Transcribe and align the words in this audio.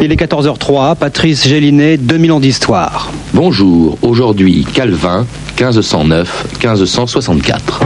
Il 0.00 0.12
est 0.12 0.16
14h03, 0.16 0.94
Patrice 0.94 1.48
Gélinet, 1.48 1.96
2000 1.96 2.32
ans 2.32 2.40
d'histoire. 2.40 3.10
Bonjour, 3.34 3.98
aujourd'hui 4.02 4.64
Calvin, 4.72 5.26
1509-1564. 5.56 7.80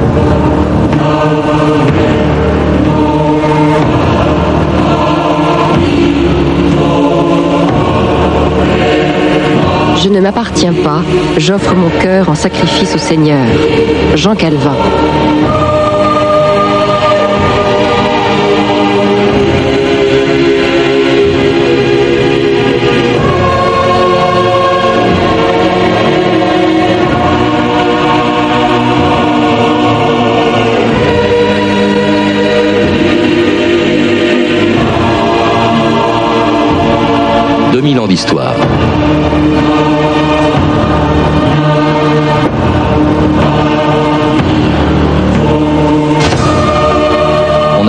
Je 10.02 10.08
ne 10.08 10.20
m'appartiens 10.20 10.74
pas, 10.74 11.00
j'offre 11.38 11.74
mon 11.74 11.88
cœur 12.02 12.28
en 12.28 12.34
sacrifice 12.34 12.94
au 12.94 12.98
Seigneur. 12.98 13.46
Jean 14.16 14.34
Calvin. 14.34 14.76
Ans 37.80 38.06
d'histoire. 38.06 38.54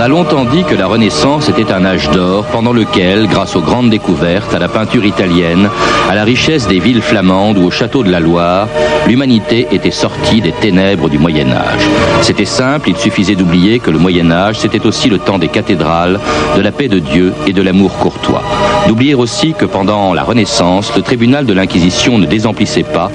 a 0.04 0.08
longtemps 0.08 0.44
dit 0.44 0.64
que 0.64 0.74
la 0.74 0.86
Renaissance 0.86 1.48
était 1.48 1.72
un 1.72 1.82
âge 1.86 2.10
d'or 2.10 2.44
pendant 2.52 2.74
lequel, 2.74 3.26
grâce 3.26 3.56
aux 3.56 3.62
grandes 3.62 3.88
découvertes, 3.88 4.52
à 4.52 4.58
la 4.58 4.68
peinture 4.68 5.06
italienne, 5.06 5.70
à 6.10 6.14
la 6.14 6.24
richesse 6.24 6.68
des 6.68 6.78
villes 6.78 7.00
flamandes 7.00 7.56
ou 7.56 7.64
au 7.64 7.70
château 7.70 8.02
de 8.02 8.10
la 8.10 8.20
Loire, 8.20 8.68
l'humanité 9.06 9.66
était 9.72 9.90
sortie 9.90 10.42
des 10.42 10.52
ténèbres 10.52 11.08
du 11.08 11.18
Moyen 11.18 11.50
Âge. 11.52 11.88
C'était 12.20 12.44
simple, 12.44 12.90
il 12.90 12.98
suffisait 12.98 13.34
d'oublier 13.34 13.78
que 13.78 13.90
le 13.90 13.98
Moyen 13.98 14.30
Âge, 14.30 14.58
c'était 14.58 14.84
aussi 14.84 15.08
le 15.08 15.18
temps 15.18 15.38
des 15.38 15.48
cathédrales, 15.48 16.20
de 16.54 16.60
la 16.60 16.70
paix 16.70 16.88
de 16.88 16.98
Dieu 16.98 17.32
et 17.46 17.54
de 17.54 17.62
l'amour 17.62 17.96
courtois. 17.96 18.42
D'oublier 18.86 19.14
aussi 19.14 19.54
que 19.54 19.64
pendant 19.64 20.12
la 20.12 20.22
Renaissance, 20.22 20.92
le 20.94 21.00
tribunal 21.00 21.46
de 21.46 21.54
l'Inquisition 21.54 22.18
ne 22.18 22.26
désemplissait 22.26 22.82
pas 22.82 23.10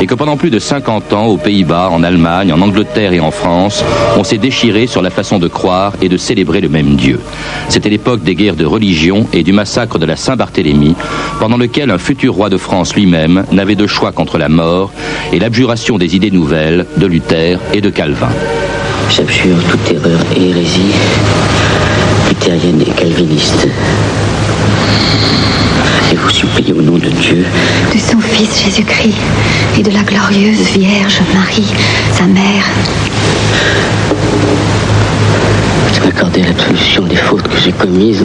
et 0.00 0.06
que 0.06 0.14
pendant 0.14 0.36
plus 0.36 0.50
de 0.50 0.58
50 0.58 1.12
ans, 1.12 1.26
aux 1.26 1.36
Pays-Bas, 1.36 1.90
en 1.92 2.02
Allemagne, 2.02 2.52
en 2.52 2.60
Angleterre 2.60 3.12
et 3.12 3.20
en 3.20 3.30
France, 3.30 3.84
on 4.16 4.24
s'est 4.24 4.38
déchiré 4.38 4.88
sur 4.88 5.00
la 5.00 5.10
façon 5.10 5.38
de 5.38 5.46
croire 5.46 5.92
et 6.02 6.08
de 6.08 6.16
célébrer 6.16 6.60
le 6.60 6.68
même 6.68 6.96
Dieu. 6.96 7.20
C'était 7.68 7.88
l'époque 7.88 8.22
des 8.24 8.34
guerres 8.34 8.56
de 8.56 8.64
religion 8.64 9.26
et 9.32 9.44
du 9.44 9.52
massacre 9.52 9.98
de 9.98 10.06
la 10.06 10.16
Saint-Barthélemy, 10.16 10.96
pendant 11.38 11.56
lequel 11.56 11.90
un 11.90 11.98
futur 11.98 12.34
roi 12.34 12.48
de 12.48 12.56
France 12.56 12.94
lui-même 12.94 13.44
n'avait 13.52 13.76
de 13.76 13.86
choix 13.86 14.10
qu'entre 14.10 14.38
la 14.38 14.48
mort 14.48 14.90
et 15.32 15.38
l'abjuration 15.38 15.98
des 15.98 16.16
idées 16.16 16.32
nouvelles 16.32 16.86
de 16.96 17.06
Luther 17.06 17.60
et 17.72 17.80
de 17.80 17.90
Calvin. 17.90 18.30
J'abjure 19.08 19.56
toute 19.70 19.92
erreur 19.92 20.20
et 20.36 20.50
hérésie 20.50 20.92
luthérienne 22.28 22.82
et 22.82 22.90
calviniste. 22.90 23.68
Et 26.12 26.16
vous 26.16 26.30
supplie 26.30 26.72
au 26.72 26.82
nom 26.82 26.98
de 26.98 27.08
Dieu, 27.08 27.44
de 27.94 27.98
son 27.98 28.20
Fils 28.20 28.62
Jésus-Christ 28.64 29.16
et 29.78 29.82
de 29.82 29.90
la 29.90 30.02
glorieuse 30.02 30.60
Vierge 30.74 31.20
Marie, 31.34 31.72
sa 32.12 32.24
mère, 32.24 32.64
accorder 36.06 36.42
l'absolution 36.42 37.04
des 37.04 37.16
fautes 37.16 37.48
que 37.48 37.58
j'ai 37.58 37.72
commises 37.72 38.22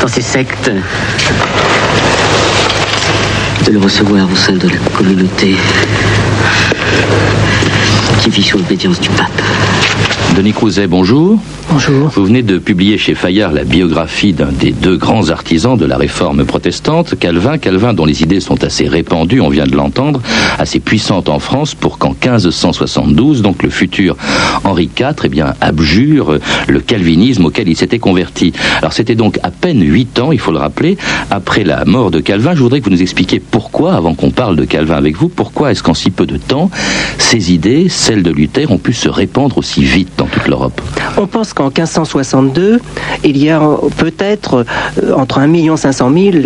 dans 0.00 0.08
ces 0.08 0.20
sectes, 0.20 0.70
de 3.66 3.70
le 3.70 3.78
recevoir 3.78 4.26
au 4.30 4.36
sein 4.36 4.54
de 4.54 4.68
la 4.68 4.76
communauté 4.96 5.54
qui 8.20 8.30
vit 8.30 8.42
sur 8.42 8.58
l'obédience 8.58 9.00
du 9.00 9.08
pape. 9.10 9.42
Denis 10.36 10.52
Crouzet, 10.52 10.86
bonjour. 10.86 11.38
Bonjour. 11.70 12.08
Vous 12.08 12.24
venez 12.24 12.42
de 12.42 12.56
publier 12.56 12.96
chez 12.96 13.14
Fayard 13.14 13.52
la 13.52 13.64
biographie 13.64 14.32
d'un 14.32 14.50
des 14.50 14.70
deux 14.70 14.96
grands 14.96 15.28
artisans 15.28 15.76
de 15.76 15.84
la 15.84 15.98
réforme 15.98 16.46
protestante, 16.46 17.18
Calvin. 17.18 17.58
Calvin, 17.58 17.92
dont 17.92 18.06
les 18.06 18.22
idées 18.22 18.40
sont 18.40 18.64
assez 18.64 18.88
répandues, 18.88 19.42
on 19.42 19.50
vient 19.50 19.66
de 19.66 19.76
l'entendre, 19.76 20.22
assez 20.58 20.80
puissantes 20.80 21.28
en 21.28 21.38
France 21.38 21.74
pour 21.74 21.98
qu'en 21.98 22.10
1572, 22.10 23.42
donc 23.42 23.62
le 23.62 23.68
futur 23.68 24.16
Henri 24.64 24.88
IV, 24.98 25.14
eh 25.24 25.28
bien, 25.28 25.52
abjure 25.60 26.38
le 26.66 26.80
calvinisme 26.80 27.44
auquel 27.44 27.68
il 27.68 27.76
s'était 27.76 27.98
converti. 27.98 28.54
Alors 28.78 28.94
c'était 28.94 29.14
donc 29.14 29.38
à 29.42 29.50
peine 29.50 29.84
huit 29.84 30.18
ans, 30.18 30.32
il 30.32 30.38
faut 30.38 30.52
le 30.52 30.58
rappeler, 30.58 30.96
après 31.30 31.62
la 31.62 31.84
mort 31.84 32.10
de 32.10 32.20
Calvin. 32.20 32.54
Je 32.54 32.62
voudrais 32.62 32.80
que 32.80 32.86
vous 32.86 32.96
nous 32.96 33.02
expliquiez 33.02 33.38
pourquoi, 33.38 33.94
avant 33.96 34.14
qu'on 34.14 34.30
parle 34.30 34.56
de 34.56 34.64
Calvin 34.64 34.96
avec 34.96 35.14
vous, 35.14 35.28
pourquoi 35.28 35.72
est-ce 35.72 35.82
qu'en 35.82 35.94
si 35.94 36.10
peu 36.10 36.24
de 36.24 36.38
temps, 36.38 36.70
ces 37.18 37.52
idées, 37.52 37.90
celles 37.90 38.22
de 38.22 38.30
Luther, 38.30 38.70
ont 38.70 38.78
pu 38.78 38.94
se 38.94 39.10
répandre 39.10 39.58
aussi 39.58 39.82
vite 39.82 40.21
toute 40.26 40.48
l'Europe. 40.48 40.80
On 41.16 41.26
pense 41.26 41.52
qu'en 41.52 41.66
1562, 41.66 42.80
il 43.24 43.36
y 43.36 43.50
a 43.50 43.60
peut-être 43.96 44.64
euh, 45.02 45.14
entre 45.14 45.38
1 45.38 45.76
500 45.76 46.10
000 46.12 46.36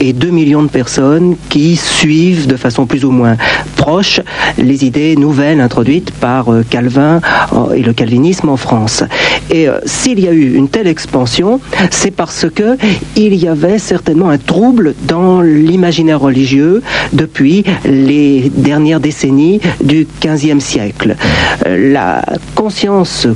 et 0.00 0.12
2 0.12 0.28
millions 0.28 0.62
de 0.62 0.68
personnes 0.68 1.36
qui 1.48 1.76
suivent 1.76 2.46
de 2.46 2.56
façon 2.56 2.86
plus 2.86 3.04
ou 3.04 3.10
moins 3.10 3.36
proche 3.76 4.20
les 4.58 4.84
idées 4.84 5.16
nouvelles 5.16 5.60
introduites 5.60 6.10
par 6.10 6.52
euh, 6.52 6.64
Calvin 6.68 7.20
euh, 7.52 7.72
et 7.74 7.82
le 7.82 7.92
calvinisme 7.92 8.48
en 8.48 8.56
France. 8.56 9.04
Et 9.50 9.68
s'il 9.84 10.20
y 10.20 10.28
a 10.28 10.32
eu 10.32 10.54
une 10.54 10.68
telle 10.68 10.86
expansion, 10.86 11.60
c'est 11.90 12.10
parce 12.10 12.46
que 12.52 12.76
il 13.16 13.34
y 13.34 13.48
avait 13.48 13.78
certainement 13.78 14.28
un 14.28 14.38
trouble 14.38 14.94
dans 15.04 15.40
l'imaginaire 15.40 16.20
religieux 16.20 16.82
depuis 17.12 17.64
les 17.84 18.50
dernières 18.54 19.00
décennies 19.00 19.60
du 19.82 20.06
XVe 20.20 20.60
siècle. 20.60 21.16
La 21.64 22.22
conscience 22.54 23.28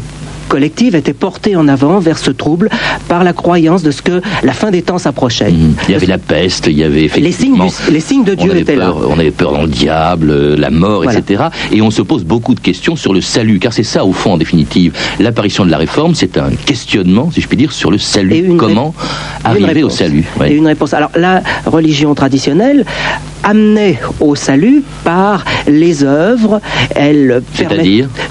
collective 0.50 0.97
était 0.97 1.15
portée 1.15 1.55
en 1.55 1.69
avant 1.69 2.00
vers 2.00 2.19
ce 2.19 2.33
trouble 2.33 2.69
par 3.09 3.22
la 3.22 3.33
croyance 3.33 3.83
de 3.83 3.93
ce 3.93 4.03
que 4.03 4.21
la 4.43 4.53
fin 4.53 4.71
des 4.72 4.83
temps 4.83 4.99
s'approchait. 4.99 5.53
Mmh. 5.53 5.75
Il 5.88 5.93
y 5.93 5.94
avait 5.94 6.06
la 6.06 6.19
peste, 6.19 6.66
il 6.66 6.77
y 6.77 6.83
avait 6.83 7.05
effectivement... 7.05 7.65
Les 7.65 7.71
signes, 7.71 7.93
les 7.93 8.00
signes 8.00 8.25
de 8.25 8.34
Dieu 8.34 8.56
étaient 8.56 8.75
là. 8.77 8.93
On 9.09 9.19
avait 9.19 9.31
peur 9.31 9.53
dans 9.53 9.62
le 9.62 9.69
diable, 9.69 10.56
la 10.56 10.71
mort, 10.71 11.05
etc. 11.05 11.44
Et 11.71 11.81
on 11.81 11.93
se 11.93 12.03
pose 12.03 12.25
beaucoup 12.25 12.55
de 12.55 12.60
questions 12.60 12.97
sur 12.97 13.15
le 13.15 13.21
salut, 13.21 13.60
car 13.60 13.72
c'est 13.72 13.84
ça 13.84 14.05
au 14.05 14.12
fond 14.12 14.33
en 14.33 14.39
définitive. 14.39 14.93
L'apparition 15.21 15.65
de 15.65 15.71
la 15.71 15.78
réforme, 15.78 16.16
c'est 16.16 16.37
un 16.37 16.50
questionnement, 16.66 17.31
si 17.31 17.41
je 17.41 17.47
puis 17.47 17.56
dire, 17.56 17.72
sur 17.72 17.93
le 17.93 17.99
salut. 17.99 18.56
Comment 18.59 18.93
arriver 19.44 19.84
au 19.84 19.91
salut? 19.91 20.27
Et 20.44 20.55
une 20.55 20.66
réponse. 20.66 20.93
Alors 20.94 21.12
la 21.15 21.43
religion 21.65 22.15
traditionnelle 22.16 22.84
amenait 23.43 23.99
au 24.21 24.34
salut 24.34 24.83
par 25.05 25.45
les 25.67 26.05
œuvres. 26.05 26.61
Elle 26.95 27.43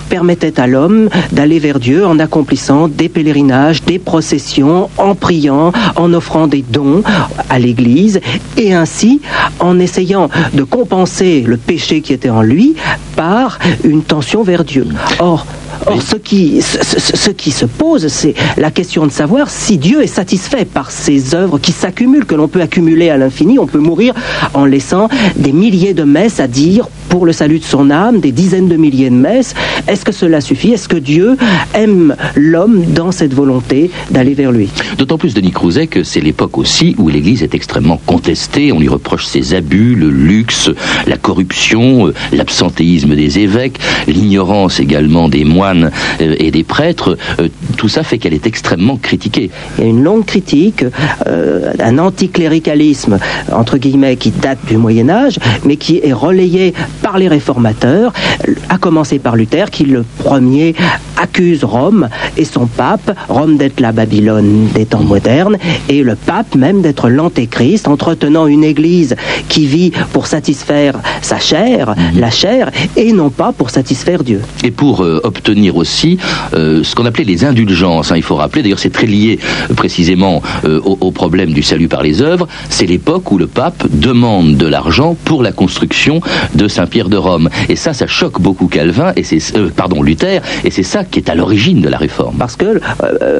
permettait 0.09 0.59
à 0.59 0.68
l'homme 0.68 1.09
d'aller 1.31 1.59
vers 1.59 1.80
Dieu 1.80 2.06
en 2.06 2.20
accomplissant 2.20 2.88
des 2.88 3.09
pèlerinages, 3.09 3.84
des 3.84 4.00
processions, 4.00 4.90
en 4.97 5.16
priant, 5.16 5.72
en 5.96 6.14
offrant 6.14 6.47
des 6.47 6.64
dons 6.68 7.03
à 7.50 7.59
l'Église 7.59 8.20
et 8.58 8.74
ainsi 8.74 9.22
en 9.59 9.80
essayant 9.80 10.30
de 10.53 10.64
compenser 10.64 11.44
le 11.46 11.58
péché 11.58 12.02
qui 12.02 12.14
était 12.14 12.30
en 12.30 12.41
lui 12.41 12.76
par 13.16 13.59
une 13.84 14.03
tension 14.03 14.44
vers 14.44 14.64
Dieu. 14.64 14.88
Or, 15.20 15.46
Or, 15.85 16.01
ce 16.01 16.16
qui, 16.16 16.62
ce, 16.62 17.29
qui 17.29 17.51
se 17.51 17.66
pose, 17.66 18.07
c'est 18.07 18.34
la 18.57 18.72
question 18.72 19.06
de 19.06 19.12
savoir 19.12 19.50
si 19.50 19.78
Dieu 19.78 20.03
est 20.03 20.07
satisfait 20.07 20.66
par 20.66 20.91
ces 20.91 21.35
œuvres 21.35 21.57
qui 21.59 21.72
s'accumulent, 21.72 22.25
que 22.25 22.35
l'on 22.35 22.47
peut 22.47 22.62
accumuler 22.62 23.09
à 23.09 23.17
l'infini. 23.17 23.59
On 23.59 23.67
peut 23.67 23.79
mourir 23.79 24.13
en 24.53 24.66
laissant 24.66 25.09
des 25.35 25.51
milliers 25.51 25.94
de 25.94 26.03
messes 26.03 26.40
à 26.40 26.47
dire 26.47 26.88
pour 27.09 27.25
le 27.25 27.34
salut 27.34 27.59
de 27.59 27.64
son 27.64 27.90
âme, 27.90 28.20
des 28.20 28.31
dizaines 28.31 28.70
de 28.70 28.78
milliers 28.78 29.09
de 29.09 29.16
messes. 29.16 29.53
Est-ce 29.88 30.06
que 30.06 30.12
cela 30.12 30.42
suffit? 30.42 30.72
Est-ce 30.72 30.88
que 30.88 30.97
Dieu 30.97 31.36
aime 31.74 32.16
l'homme 32.35 32.84
dans 32.94 33.11
cette 33.11 33.34
volonté 33.34 33.91
d'aller 34.11 34.34
vers 34.34 34.52
lui? 34.52 34.70
D'autant 34.97 35.17
plus, 35.17 35.34
Denis 35.34 35.52
Crouzet, 35.52 35.88
que 35.88 36.03
c'est 36.03 36.22
l'époque 36.22 36.58
aussi 36.58 36.96
où 36.97 37.09
l'Église 37.09 37.44
est 37.44 37.56
extrêmement 37.56 38.00
contestée. 38.06 38.72
On 38.72 38.79
lui 38.79 38.88
reproche 38.88 39.26
ses 39.26 39.53
abus, 39.53 39.96
le 39.96 40.09
luxe, 40.09 40.70
la 41.08 41.17
corruption, 41.17 42.08
euh, 42.08 42.14
l'absentéisme 42.32 43.16
des 43.16 43.40
évêques, 43.40 43.79
l'ignorance 44.08 44.79
également 44.79 45.29
des 45.29 45.44
moines 45.44 45.91
euh, 46.22 46.35
et 46.38 46.52
des 46.52 46.64
prêtres, 46.64 47.17
euh, 47.40 47.47
tout 47.78 47.90
ça 47.90 48.03
fait 48.03 48.17
qu'elle 48.17 48.34
est 48.34 48.47
extrêmement 48.47 48.97
critiquée. 48.97 49.50
Il 49.78 49.84
y 49.84 49.88
a 49.88 49.90
une 49.90 50.03
longue 50.03 50.26
critique, 50.26 50.85
euh, 51.28 51.72
un 51.79 51.97
anticléricalisme, 51.97 53.17
entre 53.52 53.78
guillemets, 53.78 54.16
qui 54.16 54.32
date 54.32 54.59
du 54.67 54.78
Moyen 54.78 55.09
Âge, 55.09 55.40
mais 55.66 55.78
qui 55.78 56.00
est 56.03 56.14
relayé 56.14 56.73
par 57.01 57.17
les 57.17 57.28
réformateurs, 57.28 58.13
à 58.69 58.78
commencer 58.78 59.19
par 59.19 59.35
Luther, 59.35 59.69
qui 59.69 59.85
le 59.85 60.03
premier 60.19 60.75
accuse 61.17 61.63
Rome 61.63 62.09
et 62.37 62.46
son 62.46 62.66
pape, 62.66 63.16
Rome 63.28 63.57
d'être 63.57 63.79
la 63.79 63.91
Babylone 63.91 64.69
des 64.73 64.85
temps 64.85 65.03
modernes, 65.03 65.57
et 65.90 66.03
le 66.03 66.16
pape 66.16 66.55
même 66.55 66.81
d'être 66.81 67.09
l'antéchrist, 67.09 67.87
entretenant 67.87 68.47
une 68.47 68.63
église 68.63 69.16
qui 69.47 69.66
vit 69.66 69.91
pour 70.13 70.28
satisfaire 70.28 70.96
sa 71.22 71.40
chair, 71.40 71.90
mhm. 71.90 72.19
la 72.19 72.31
chair, 72.31 72.72
et 72.96 73.11
non 73.11 73.29
pas 73.29 73.51
pour 73.51 73.69
satisfaire 73.69 74.23
Dieu. 74.23 74.41
Et 74.63 74.72
pour 74.72 75.03
euh, 75.03 75.19
obtenir 75.23 75.75
aussi 75.75 76.17
euh, 76.53 76.84
ce 76.84 76.96
qu'on 76.96 77.05
appelait 77.05 77.23
les 77.23 77.43
indulgences, 77.46 78.11
hein, 78.11 78.16
il 78.17 78.23
faut 78.23 78.35
rappeler, 78.35 78.63
d'ailleurs 78.63 78.79
c'est 78.79 78.90
très 78.90 79.07
lié 79.07 79.40
euh, 79.69 79.73
précisément 79.73 80.41
au, 80.63 80.97
au, 81.01 81.11
problème 81.11 81.51
du 81.53 81.63
salut 81.63 81.87
par 81.87 82.03
les 82.03 82.22
œuvres, 82.22 82.47
c'est 82.69 82.85
l'époque 82.85 83.31
où 83.31 83.37
le 83.37 83.47
pape 83.47 83.85
demande 83.90 84.55
de 84.57 84.66
l'argent 84.66 85.17
pour 85.25 85.43
la 85.43 85.51
construction 85.51 86.22
de 86.55 86.67
Saint-Pierre 86.90 87.09
de 87.09 87.18
Rome. 87.18 87.50
Et 87.68 87.76
ça, 87.76 87.94
ça 87.94 88.08
choque 88.08 88.41
beaucoup 88.41 88.68
Calvin, 88.68 89.14
et 89.16 89.24
c'est, 89.24 89.40
pardon, 89.76 90.02
Luther, 90.02 90.41
et 90.64 90.72
c'est 90.72 90.84
ça 90.84 91.03
qui 91.03 91.20
est 91.20 91.30
à 91.30 91.36
l'origine 91.36 91.82
de 91.82 91.90
la 91.90 91.97
réforme. 91.97 92.38
Parce 92.40 92.56
que 92.56 92.82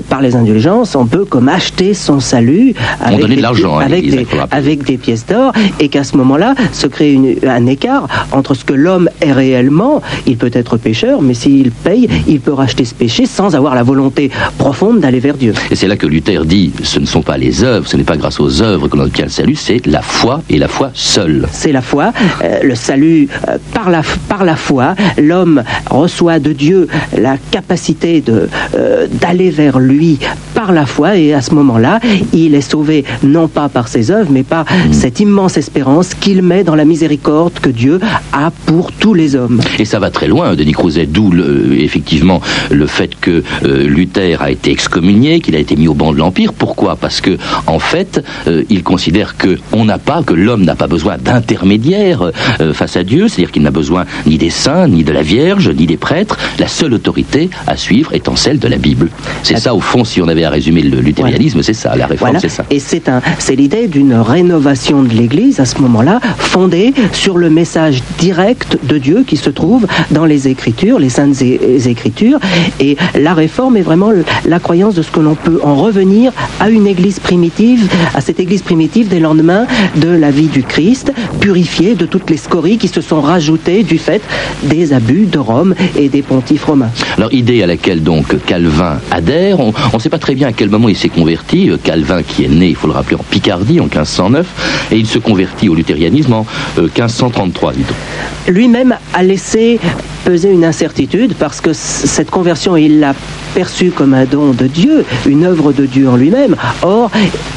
par 0.08 0.22
les 0.22 0.36
indulgences, 0.36 0.96
on 0.96 1.08
peut 1.08 1.26
comme 1.26 1.50
acheter 1.50 1.96
son 1.96 2.20
salut 2.20 2.76
avec, 3.02 3.26
des, 3.26 3.38
de 3.38 3.42
l'argent, 3.42 3.80
avec, 3.80 4.08
des, 4.08 4.28
avec 4.52 4.84
des 4.84 4.98
pièces 4.98 5.26
d'or, 5.26 5.52
et 5.80 5.90
qu'à 5.90 6.04
ce 6.04 6.16
moment-là 6.18 6.54
se 6.74 6.86
crée 6.86 7.14
une, 7.14 7.36
un 7.48 7.66
écart 7.66 8.08
entre 8.32 8.54
ce 8.54 8.64
que 8.64 8.74
l'homme 8.74 9.10
est 9.22 9.32
réellement. 9.32 10.04
Il 10.28 10.38
peut 10.38 10.52
être 10.54 10.78
pécheur, 10.78 11.24
mais 11.24 11.34
s'il 11.34 11.72
paye, 11.72 12.08
il 12.28 12.40
peut 12.40 12.54
racheter 12.54 12.86
ce 12.86 12.94
péché 12.94 13.26
sans 13.26 13.56
avoir 13.56 13.74
la 13.74 13.84
volonté 13.84 14.30
profonde 14.60 15.00
d'aller 15.00 15.20
vers 15.20 15.36
Dieu. 15.36 15.54
Et 15.72 15.76
c'est 15.76 15.88
là 15.88 15.98
que 15.98 16.06
Luther 16.06 16.46
dit 16.46 16.72
ce 16.84 17.00
ne 17.00 17.06
sont 17.06 17.24
pas 17.24 17.38
les 17.38 17.64
œuvres, 17.64 17.88
ce 17.88 17.98
n'est 17.98 18.04
pas 18.04 18.18
grâce 18.18 18.40
aux 18.40 18.62
œuvres 18.62 18.88
que 18.90 18.96
l'on 18.96 19.06
obtient 19.06 19.26
le 19.26 19.32
salut, 19.32 19.56
c'est 19.56 19.86
la 19.88 20.04
foi 20.04 20.44
et 20.50 20.60
la 20.60 20.68
foi 20.68 20.92
seule. 20.94 21.48
C'est 21.52 21.72
la 21.72 21.82
foi, 21.82 22.12
euh, 22.44 22.60
le 22.62 22.76
salut 22.76 23.28
euh, 23.34 23.39
par, 23.74 23.90
la, 23.90 24.02
par 24.28 24.44
la 24.44 24.56
foi. 24.56 24.96
L'homme 25.18 25.64
reçoit 25.90 26.40
de 26.40 26.54
Dieu 26.54 26.88
la 27.18 27.38
capacité 27.52 28.24
euh, 28.30 29.08
d'aller 29.12 29.50
vers 29.50 29.80
lui 29.80 30.20
par 30.54 30.72
la 30.72 30.86
foi, 30.86 31.16
et 31.16 31.34
à 31.34 31.42
ce 31.42 31.54
moment-là, 31.56 32.00
il 32.34 32.54
est 32.56 32.70
sauvé 32.70 33.06
non 33.24 33.48
pas 33.48 33.70
par 33.70 33.88
ses 33.88 34.12
œuvres, 34.12 34.30
mais 34.32 34.44
par 34.44 34.66
mm. 34.66 34.94
cette 34.94 35.20
immense 35.20 35.58
espérance 35.58 36.14
qu'il 36.14 36.42
met 36.42 36.64
dans 36.64 36.76
la 36.76 36.86
miséricorde 36.86 37.54
que 37.60 37.70
Dieu 37.70 38.00
a 38.34 38.52
pour 38.66 38.92
tous 38.92 39.14
les 39.14 39.36
hommes. 39.36 39.62
Et 39.78 39.86
ça 39.86 40.00
va 40.00 40.12
très 40.12 40.28
loin, 40.28 40.56
Denis 40.56 40.74
Crouzet, 40.74 41.06
d'où 41.06 41.32
effectivement 41.72 42.42
le 42.72 42.88
fait 42.88 43.12
que 43.20 43.44
euh, 43.64 43.88
Luther 43.88 44.42
a 44.42 44.52
été 44.52 44.72
excommunié, 44.72 45.40
qu'il 45.40 45.56
a 45.56 45.60
été 45.60 45.76
mis 45.76 45.88
au 45.88 45.94
banc 45.94 46.12
de 46.12 46.18
l'Empire. 46.18 46.54
Pourquoi? 46.54 46.96
Parce 46.96 47.22
que 47.22 47.38
en 47.68 47.80
fait, 47.80 48.24
euh, 48.48 48.64
il 48.70 48.84
considère 48.84 49.38
que 49.38 49.58
on 49.72 49.86
n'a 49.86 49.98
pas, 49.98 50.24
que 50.24 50.34
l'homme 50.34 50.64
n'a 50.64 50.76
pas 50.76 50.88
besoin 50.88 51.18
d'intermédiaire 51.18 52.32
euh, 52.60 52.74
face 52.74 52.98
à 52.98 53.04
Dieu, 53.04 53.29
c'est-à-dire 53.30 53.52
qu'il 53.52 53.64
n'a 53.64 53.72
besoin 53.72 54.06
ni 54.26 54.38
des 54.38 54.50
saints, 54.50 54.88
ni 54.88 55.04
de 55.04 55.12
la 55.12 55.22
Vierge, 55.22 55.70
ni 55.70 55.86
des 55.86 55.98
prêtres. 55.98 56.38
La 56.58 56.68
seule 56.68 56.94
autorité 56.94 57.50
à 57.68 57.78
suivre 57.78 58.14
étant 58.14 58.36
celle 58.36 58.60
de 58.60 58.68
la 58.68 58.78
Bible. 58.78 59.10
C'est 59.44 59.58
ça, 59.58 59.74
au 59.74 59.80
fond, 59.80 60.04
si 60.04 60.22
on 60.22 60.28
avait 60.28 60.44
à 60.44 60.50
résumer 60.50 60.82
le 60.82 61.00
luthérianisme, 61.00 61.62
c'est 61.62 61.74
ça, 61.74 61.96
la 61.96 62.08
réforme, 62.08 62.40
c'est 62.40 62.50
ça. 62.50 62.66
Et 62.70 62.80
c'est 62.80 63.10
un, 63.10 63.22
c'est 63.38 63.56
l'idée 63.56 63.88
d'une 63.88 64.14
rénovation 64.14 65.04
de 65.04 65.14
l'Église 65.14 65.60
à 65.60 65.66
ce 65.66 65.80
moment-là, 65.80 66.20
fondée 66.38 66.94
sur 67.14 67.38
le 67.38 67.50
message 67.50 68.02
direct 68.18 68.78
de 68.84 68.98
Dieu 68.98 69.24
qui 69.26 69.38
se 69.38 69.50
trouve 69.50 69.88
dans 70.12 70.26
les 70.26 70.48
Écritures, 70.48 71.00
les 71.00 71.10
Saintes 71.10 71.42
Écritures. 71.42 72.40
Et 72.80 72.98
la 73.20 73.34
réforme 73.34 73.78
est 73.78 73.82
vraiment 73.82 74.12
la 74.46 74.60
croyance 74.60 74.96
de 74.96 75.02
ce 75.02 75.12
que 75.12 75.20
l'on 75.20 75.36
peut 75.36 75.60
en 75.64 75.76
revenir 75.76 76.32
à 76.60 76.70
une 76.70 76.88
Église 76.88 77.20
primitive, 77.20 77.90
à 78.14 78.22
cette 78.22 78.40
Église 78.40 78.62
primitive 78.62 79.08
des 79.08 79.20
lendemains 79.20 79.66
de 79.96 80.10
la 80.10 80.32
vie 80.32 80.48
du 80.48 80.64
Christ, 80.64 81.14
purifiée 81.40 81.96
de 81.96 82.06
toutes 82.06 82.30
les 82.30 82.38
scories 82.38 82.78
qui 82.78 82.88
se 82.88 83.02
sont 83.02 83.19
rajoutées 83.22 83.84
du 83.84 83.98
fait 83.98 84.22
des 84.64 84.94
abus 84.94 85.26
de 85.26 85.40
Rome 85.40 85.76
et 85.98 86.10
des 86.10 86.22
pontifes 86.22 86.66
romains. 86.66 86.92
Alors, 87.18 87.34
idée 87.34 87.64
à 87.64 87.68
laquelle 87.68 88.04
donc 88.04 88.36
Calvin 88.46 89.00
adhère, 89.12 89.60
on 89.60 89.74
ne 89.94 90.00
sait 90.00 90.10
pas 90.10 90.20
très 90.20 90.36
bien 90.36 90.48
à 90.48 90.52
quel 90.52 90.70
moment 90.70 90.90
il 90.90 90.98
s'est 90.98 91.10
converti. 91.10 91.70
Calvin 91.84 92.24
qui 92.24 92.46
est 92.46 92.50
né, 92.50 92.68
il 92.70 92.76
faut 92.76 92.88
le 92.88 92.94
rappeler, 92.94 93.16
en 93.16 93.24
Picardie 93.24 93.80
en 93.80 93.86
1509, 93.86 94.90
et 94.92 94.98
il 94.98 95.08
se 95.08 95.20
convertit 95.20 95.70
au 95.70 95.76
luthérianisme 95.76 96.34
en 96.34 96.46
1533, 96.78 97.72
euh, 97.72 97.76
dit-on. 97.76 98.52
Lui-même 98.52 98.96
a 99.14 99.24
laissé 99.24 99.80
peser 100.24 100.50
une 100.50 100.66
incertitude 100.66 101.34
parce 101.38 101.62
que 101.62 101.74
cette 101.74 102.30
conversion, 102.30 102.76
il 102.76 103.00
l'a 103.00 103.14
perçue 103.54 103.92
comme 103.92 104.14
un 104.14 104.26
don 104.26 104.52
de 104.52 104.68
Dieu, 104.68 105.06
une 105.26 105.44
œuvre 105.44 105.74
de 105.74 105.86
Dieu 105.86 106.08
en 106.08 106.16
lui-même. 106.16 106.56
Or, 106.84 107.12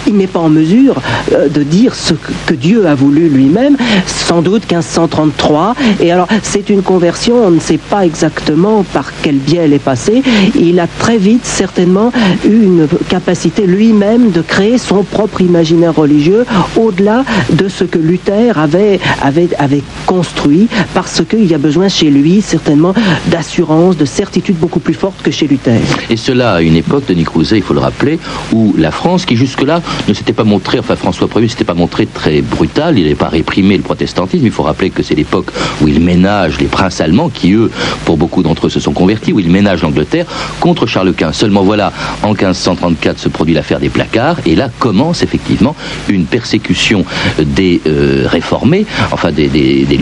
il 0.06 0.16
n'est 0.16 0.26
pas 0.26 0.40
en 0.40 0.48
mesure 0.48 0.96
euh, 1.32 1.48
de 1.48 1.62
dire 1.62 1.94
ce 1.94 2.14
que 2.46 2.54
Dieu 2.54 2.86
a 2.86 2.94
voulu 2.94 3.28
lui-même, 3.28 3.76
sans 4.06 4.42
doute 4.42 4.62
1533. 4.70 5.74
Et 6.00 6.10
alors, 6.10 6.28
c'est 6.42 6.70
une 6.70 6.82
conversion, 6.82 7.46
on 7.46 7.50
ne 7.50 7.60
sait 7.60 7.78
pas 7.78 8.04
exactement 8.04 8.84
par 8.84 9.12
quel 9.22 9.36
biais 9.36 9.62
elle 9.64 9.72
est 9.72 9.78
passée. 9.78 10.22
Il 10.58 10.80
a 10.80 10.86
très 10.86 11.18
vite, 11.18 11.44
certainement, 11.44 12.12
eu 12.44 12.62
une 12.62 12.88
capacité 13.08 13.66
lui-même 13.66 14.30
de 14.30 14.40
créer 14.40 14.78
son 14.78 15.02
propre 15.02 15.40
imaginaire 15.40 15.94
religieux 15.94 16.44
au-delà 16.76 17.24
de 17.52 17.68
ce 17.68 17.84
que 17.84 17.98
Luther 17.98 18.58
avait, 18.58 19.00
avait, 19.20 19.48
avait 19.58 19.82
construit, 20.06 20.68
parce 20.94 21.22
qu'il 21.28 21.46
y 21.46 21.54
a 21.54 21.58
besoin 21.58 21.88
chez 21.88 22.10
lui, 22.10 22.42
certainement, 22.52 22.92
d'assurance, 23.28 23.96
de 23.96 24.04
certitude 24.04 24.56
beaucoup 24.58 24.78
plus 24.78 24.92
forte 24.92 25.22
que 25.22 25.30
chez 25.30 25.46
Luther. 25.46 25.80
Et 26.10 26.18
cela 26.18 26.54
à 26.56 26.60
une 26.60 26.76
époque, 26.76 27.04
Denis 27.08 27.24
Crouzet, 27.24 27.56
il 27.56 27.62
faut 27.62 27.72
le 27.72 27.80
rappeler, 27.80 28.18
où 28.52 28.74
la 28.76 28.90
France, 28.90 29.24
qui 29.24 29.36
jusque-là 29.36 29.80
ne 30.06 30.12
s'était 30.12 30.34
pas 30.34 30.44
montrée, 30.44 30.78
enfin 30.78 30.94
François 30.94 31.28
Ier 31.34 31.42
ne 31.44 31.48
s'était 31.48 31.64
pas 31.64 31.72
montré 31.72 32.04
très 32.04 32.42
brutal, 32.42 32.98
il 32.98 33.04
n'avait 33.04 33.14
pas 33.14 33.30
réprimé 33.30 33.78
le 33.78 33.82
protestantisme, 33.82 34.44
il 34.44 34.52
faut 34.52 34.64
rappeler 34.64 34.90
que 34.90 35.02
c'est 35.02 35.14
l'époque 35.14 35.46
où 35.80 35.88
il 35.88 36.00
ménage 36.00 36.58
les 36.60 36.66
princes 36.66 37.00
allemands, 37.00 37.30
qui 37.30 37.54
eux, 37.54 37.70
pour 38.04 38.18
beaucoup 38.18 38.42
d'entre 38.42 38.66
eux, 38.66 38.70
se 38.70 38.80
sont 38.80 38.92
convertis, 38.92 39.32
où 39.32 39.40
il 39.40 39.50
ménage 39.50 39.80
l'Angleterre 39.80 40.26
contre 40.60 40.86
Charles 40.86 41.14
Quint. 41.14 41.32
Seulement 41.32 41.62
voilà, 41.62 41.90
en 42.22 42.34
1534 42.34 43.18
se 43.18 43.30
produit 43.30 43.54
l'affaire 43.54 43.80
des 43.80 43.88
placards, 43.88 44.36
et 44.44 44.54
là 44.56 44.68
commence 44.78 45.22
effectivement 45.22 45.74
une 46.10 46.26
persécution 46.26 47.06
des 47.38 47.80
euh, 47.86 48.26
réformés, 48.28 48.84
enfin 49.10 49.32
des, 49.32 49.48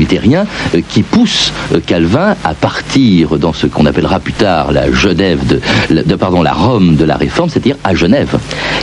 luthériens, 0.01 0.47
euh, 0.75 0.81
qui 0.89 1.05
pousse 1.05 1.53
euh, 1.73 1.79
Calvin 1.87 2.35
à 2.45 2.55
partir 2.55 3.39
dans 3.39 3.53
ce 3.53 3.67
qu'on 3.67 3.87
appellera 3.87 4.21
plus 4.21 4.33
tard 4.33 4.73
la 4.73 4.91
Genève 4.93 5.41
de, 5.47 6.15
pardon, 6.17 6.43
la 6.43 6.53
Rome 6.53 6.97
de 6.97 7.05
la 7.05 7.17
Réforme, 7.17 7.49
c'est-à-dire 7.49 7.77
à 7.85 7.95
Genève. 7.95 8.39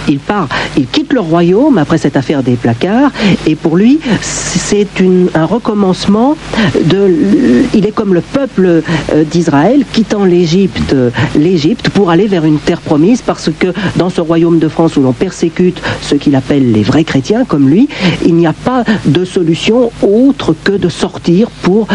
Il 0.07 0.19
part, 0.19 0.48
il 0.77 0.88
quitte 0.88 1.13
le 1.13 1.19
royaume 1.19 1.77
après 1.77 1.98
cette 1.98 2.18
affaire 2.18 2.44
des 2.44 2.56
placards, 2.56 3.12
et 3.45 3.56
pour 3.56 3.77
lui, 3.77 4.00
c'est 4.21 4.88
un 5.33 5.45
recommencement 5.45 6.38
de, 6.86 7.65
il 7.74 7.86
est 7.86 7.92
comme 7.92 8.13
le 8.13 8.21
peuple 8.21 8.83
d'Israël 9.31 9.83
quittant 9.92 10.24
l'Égypte, 10.24 10.95
l'Égypte 11.36 11.89
pour 11.89 12.10
aller 12.10 12.27
vers 12.27 12.45
une 12.45 12.60
terre 12.60 12.81
promise, 12.81 13.21
parce 13.21 13.50
que 13.57 13.68
dans 13.95 14.10
ce 14.10 14.21
royaume 14.21 14.60
de 14.60 14.68
France 14.68 14.98
où 14.98 15.01
l'on 15.01 15.13
persécute 15.13 15.81
ceux 16.01 16.18
qu'il 16.18 16.36
appelle 16.36 16.71
les 16.71 16.83
vrais 16.83 17.03
chrétiens 17.03 17.45
comme 17.45 17.69
lui, 17.69 17.88
il 18.25 18.36
n'y 18.36 18.48
a 18.48 18.53
pas 18.53 18.83
de 19.06 19.25
solution 19.25 19.92
autre 20.01 20.56
que 20.63 20.71
de 20.71 20.89
sortir 20.89 21.50
pour 21.62 21.88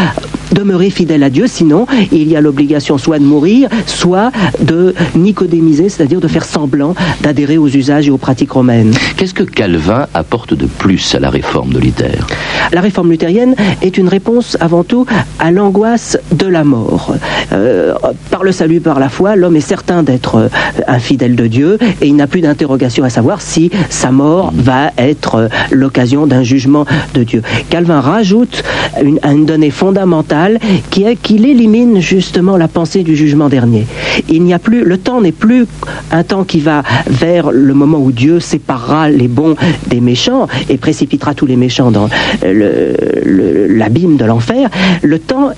demeurer 0.53 0.89
fidèle 0.89 1.23
à 1.23 1.29
Dieu, 1.29 1.47
sinon 1.47 1.85
il 2.11 2.27
y 2.29 2.35
a 2.35 2.41
l'obligation 2.41 2.97
soit 2.97 3.19
de 3.19 3.23
mourir, 3.23 3.69
soit 3.85 4.31
de 4.61 4.93
nicodémiser, 5.15 5.89
c'est-à-dire 5.89 6.21
de 6.21 6.27
faire 6.27 6.45
semblant 6.45 6.95
d'adhérer 7.21 7.57
aux 7.57 7.67
usages 7.67 8.07
et 8.07 8.11
aux 8.11 8.17
pratiques 8.17 8.51
romaines. 8.51 8.93
Qu'est-ce 9.17 9.33
que 9.33 9.43
Calvin 9.43 10.07
apporte 10.13 10.53
de 10.53 10.65
plus 10.65 11.15
à 11.15 11.19
la 11.19 11.29
réforme 11.29 11.73
de 11.73 11.79
Luther? 11.79 12.27
La 12.71 12.81
réforme 12.81 13.11
luthérienne 13.11 13.55
est 13.81 13.97
une 13.97 14.07
réponse 14.07 14.57
avant 14.59 14.83
tout 14.83 15.05
à 15.39 15.51
l'angoisse 15.51 16.17
de 16.31 16.47
la 16.47 16.63
mort. 16.63 17.15
Euh, 17.51 17.93
par 18.29 18.43
le 18.43 18.51
salut, 18.51 18.79
par 18.79 18.99
la 18.99 19.09
foi, 19.09 19.35
l'homme 19.35 19.55
est 19.55 19.61
certain 19.61 20.03
d'être 20.03 20.49
un 20.87 20.99
fidèle 20.99 21.35
de 21.35 21.47
Dieu 21.47 21.77
et 22.01 22.07
il 22.07 22.15
n'a 22.15 22.27
plus 22.27 22.41
d'interrogation 22.41 23.03
à 23.03 23.09
savoir 23.09 23.41
si 23.41 23.71
sa 23.89 24.11
mort 24.11 24.51
va 24.55 24.91
être 24.97 25.49
l'occasion 25.71 26.27
d'un 26.27 26.43
jugement 26.43 26.85
de 27.13 27.23
Dieu. 27.23 27.41
Calvin 27.69 28.01
rajoute 28.01 28.63
une, 29.01 29.19
une 29.23 29.45
donnée 29.45 29.71
fondamentale 29.71 30.42
qui 30.89 31.03
est 31.03 31.15
qu'il 31.15 31.45
élimine 31.45 31.99
justement 31.99 32.57
la 32.57 32.67
pensée 32.67 33.03
du 33.03 33.15
jugement 33.15 33.49
dernier. 33.49 33.85
Il 34.29 34.43
n'y 34.43 34.53
a 34.53 34.59
plus, 34.59 34.83
le 34.83 34.97
temps 34.97 35.21
n'est 35.21 35.31
plus 35.31 35.65
un 36.11 36.23
temps 36.23 36.43
qui 36.43 36.59
va 36.59 36.83
vers 37.07 37.51
le 37.51 37.73
moment 37.73 37.99
où 37.99 38.11
Dieu 38.11 38.39
séparera 38.39 39.09
les 39.09 39.27
bons 39.27 39.55
des 39.87 40.01
méchants 40.01 40.47
et 40.69 40.77
précipitera 40.77 41.33
tous 41.33 41.45
les 41.45 41.55
méchants 41.55 41.91
dans 41.91 42.09
l'abîme 42.43 44.17
de 44.17 44.25
l'enfer. 44.25 44.69
Le 45.01 45.19
temps 45.19 45.51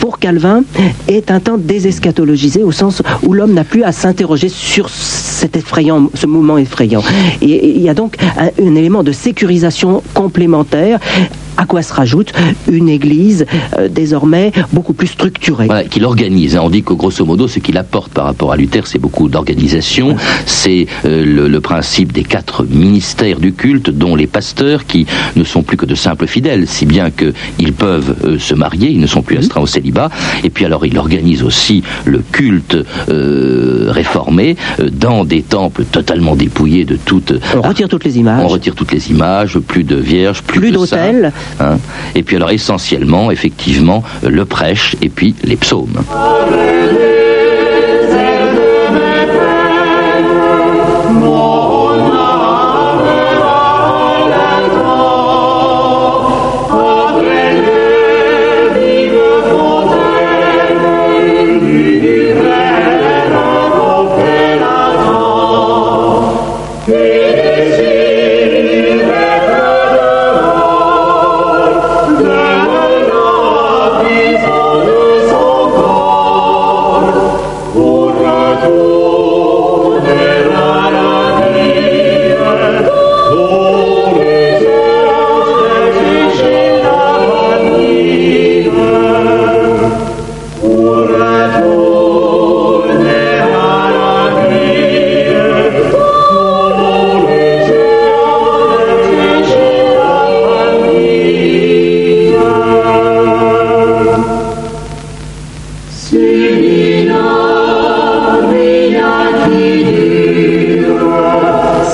pour 0.00 0.18
Calvin, 0.18 0.62
est 1.08 1.30
un 1.30 1.40
temps 1.40 1.58
déseschatologisé 1.58 2.64
au 2.64 2.72
sens 2.72 3.02
où 3.22 3.32
l'homme 3.32 3.52
n'a 3.52 3.64
plus 3.64 3.84
à 3.84 3.92
s'interroger 3.92 4.48
sur 4.48 4.88
cet 4.88 5.56
effrayant, 5.56 6.10
ce 6.14 6.26
moment 6.26 6.58
effrayant. 6.58 7.02
Il 7.42 7.80
y 7.80 7.88
a 7.88 7.94
donc 7.94 8.16
un, 8.38 8.50
élément 8.58 9.02
de 9.02 9.12
sécurisation 9.12 10.02
complémentaire 10.14 10.98
à 11.60 11.66
quoi 11.66 11.82
se 11.82 11.92
rajoute 11.92 12.32
une 12.70 12.88
Église 12.88 13.44
euh, 13.78 13.88
désormais 13.88 14.50
beaucoup 14.72 14.94
plus 14.94 15.08
structurée. 15.08 15.66
Voilà, 15.66 15.84
qu'il 15.84 16.06
organise. 16.06 16.56
Hein. 16.56 16.62
On 16.62 16.70
dit 16.70 16.82
que 16.82 16.94
grosso 16.94 17.24
modo, 17.26 17.48
ce 17.48 17.58
qu'il 17.58 17.76
apporte 17.76 18.12
par 18.12 18.24
rapport 18.24 18.50
à 18.50 18.56
Luther, 18.56 18.86
c'est 18.86 18.98
beaucoup 18.98 19.28
d'organisation. 19.28 20.16
C'est 20.46 20.86
euh, 21.04 21.48
le, 21.48 21.60
principe 21.60 22.12
des 22.12 22.24
quatre 22.24 22.64
ministères 22.64 23.38
du 23.38 23.52
culte, 23.52 23.90
dont 23.90 24.16
les 24.16 24.26
pasteurs, 24.26 24.86
qui 24.86 25.06
ne 25.36 25.44
sont 25.44 25.62
plus 25.62 25.76
que 25.76 25.84
de 25.84 25.94
simples 25.94 26.26
fidèles, 26.26 26.66
si 26.66 26.86
bien 26.86 27.10
qu'ils 27.10 27.74
peuvent 27.74 28.16
euh, 28.24 28.38
se 28.38 28.54
marier, 28.54 28.88
ils 28.88 29.00
ne 29.00 29.06
sont 29.06 29.20
plus 29.20 29.36
mhm. 29.36 29.42
astreints 29.42 29.60
au 29.60 29.66
célibat. 29.66 30.08
Et 30.42 30.48
puis 30.48 30.64
alors, 30.64 30.86
il 30.86 30.96
organise 30.96 31.42
aussi 31.42 31.82
le 32.06 32.22
culte 32.32 32.76
réformé 33.08 34.56
dans 34.92 35.24
des 35.24 35.42
temples 35.42 35.84
totalement 35.84 36.36
dépouillés 36.36 36.86
de 36.86 36.96
toute... 36.96 37.34
On 37.54 37.60
retire 37.60 37.88
toutes 37.88 38.04
les 38.04 38.18
images. 38.18 38.42
On 38.42 38.48
retire 38.48 38.74
toutes 38.74 38.92
les 38.92 39.10
images, 39.10 39.58
plus 39.58 39.84
de 39.84 39.96
vierges, 39.96 40.42
plus, 40.42 40.60
plus 40.60 40.70
d'hôtels. 40.70 41.32
Hein. 41.58 41.78
Et 42.14 42.22
puis 42.22 42.36
alors 42.36 42.50
essentiellement, 42.50 43.30
effectivement, 43.30 44.02
le 44.22 44.44
prêche 44.44 44.96
et 45.02 45.08
puis 45.08 45.34
les 45.42 45.56
psaumes. 45.56 46.02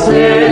Sera 0.07 0.46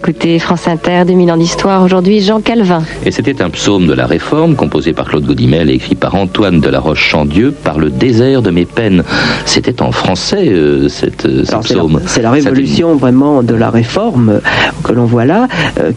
écoutez 0.00 0.38
France 0.38 0.66
Inter, 0.66 1.02
2000 1.06 1.30
ans 1.30 1.36
d'histoire. 1.36 1.82
Aujourd'hui, 1.82 2.22
Jean 2.22 2.40
Calvin. 2.40 2.82
Et 3.04 3.10
c'était 3.10 3.42
un 3.42 3.50
psaume 3.50 3.86
de 3.86 3.92
la 3.92 4.06
Réforme, 4.06 4.56
composé 4.56 4.94
par 4.94 5.04
Claude 5.04 5.26
Gaudimel 5.26 5.68
et 5.68 5.74
écrit 5.74 5.94
par 5.94 6.14
Antoine 6.14 6.58
de 6.58 6.70
la 6.70 6.80
Roche-Chandieu, 6.80 7.52
par 7.52 7.78
le 7.78 7.90
désert 7.90 8.40
de 8.40 8.50
mes 8.50 8.64
peines. 8.64 9.04
C'était 9.44 9.82
en 9.82 9.92
français, 9.92 10.48
euh, 10.48 10.88
cette, 10.88 11.26
euh, 11.26 11.44
ce 11.44 11.54
psaume. 11.56 12.00
C'est 12.06 12.22
la, 12.22 12.30
révolution 12.30 12.94
vraiment 12.94 13.42
de 13.42 13.54
la 13.54 13.68
Réforme 13.68 14.30
euh, 14.30 14.40
que 14.82 14.92
l'on 14.92 15.04
voit 15.04 15.26
là. 15.26 15.48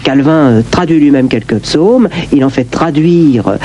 Calvin 0.03 0.61
traduit 0.69 0.99
lui-même 0.99 1.29
quelques 1.29 1.59
psaumes. 1.59 2.09
Il 2.33 2.43
en 2.43 2.49
fait 2.49 2.65
traduire 2.65 3.57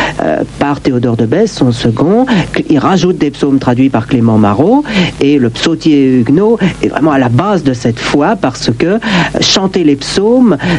par 0.60 0.80
Théodore 0.80 1.16
de 1.16 1.26
Besse, 1.26 1.52
son 1.52 1.72
second. 1.72 2.26
Il 2.70 2.78
rajoute 2.78 3.18
des 3.18 3.32
psaumes 3.32 3.58
traduits 3.58 3.88
par 3.88 4.06
Clément 4.06 4.38
Marot. 4.38 4.84
Et 5.20 5.38
le 5.38 5.50
psautier 5.50 6.20
Huguenot 6.20 6.58
est 6.82 6.88
vraiment 6.88 7.10
à 7.10 7.18
la 7.18 7.28
base 7.28 7.64
de 7.64 7.72
cette 7.72 7.98
foi 7.98 8.36
parce 8.40 8.70
que 8.78 9.00
chanter 9.40 9.82
les 9.82 9.96
psaumes, 9.96 10.27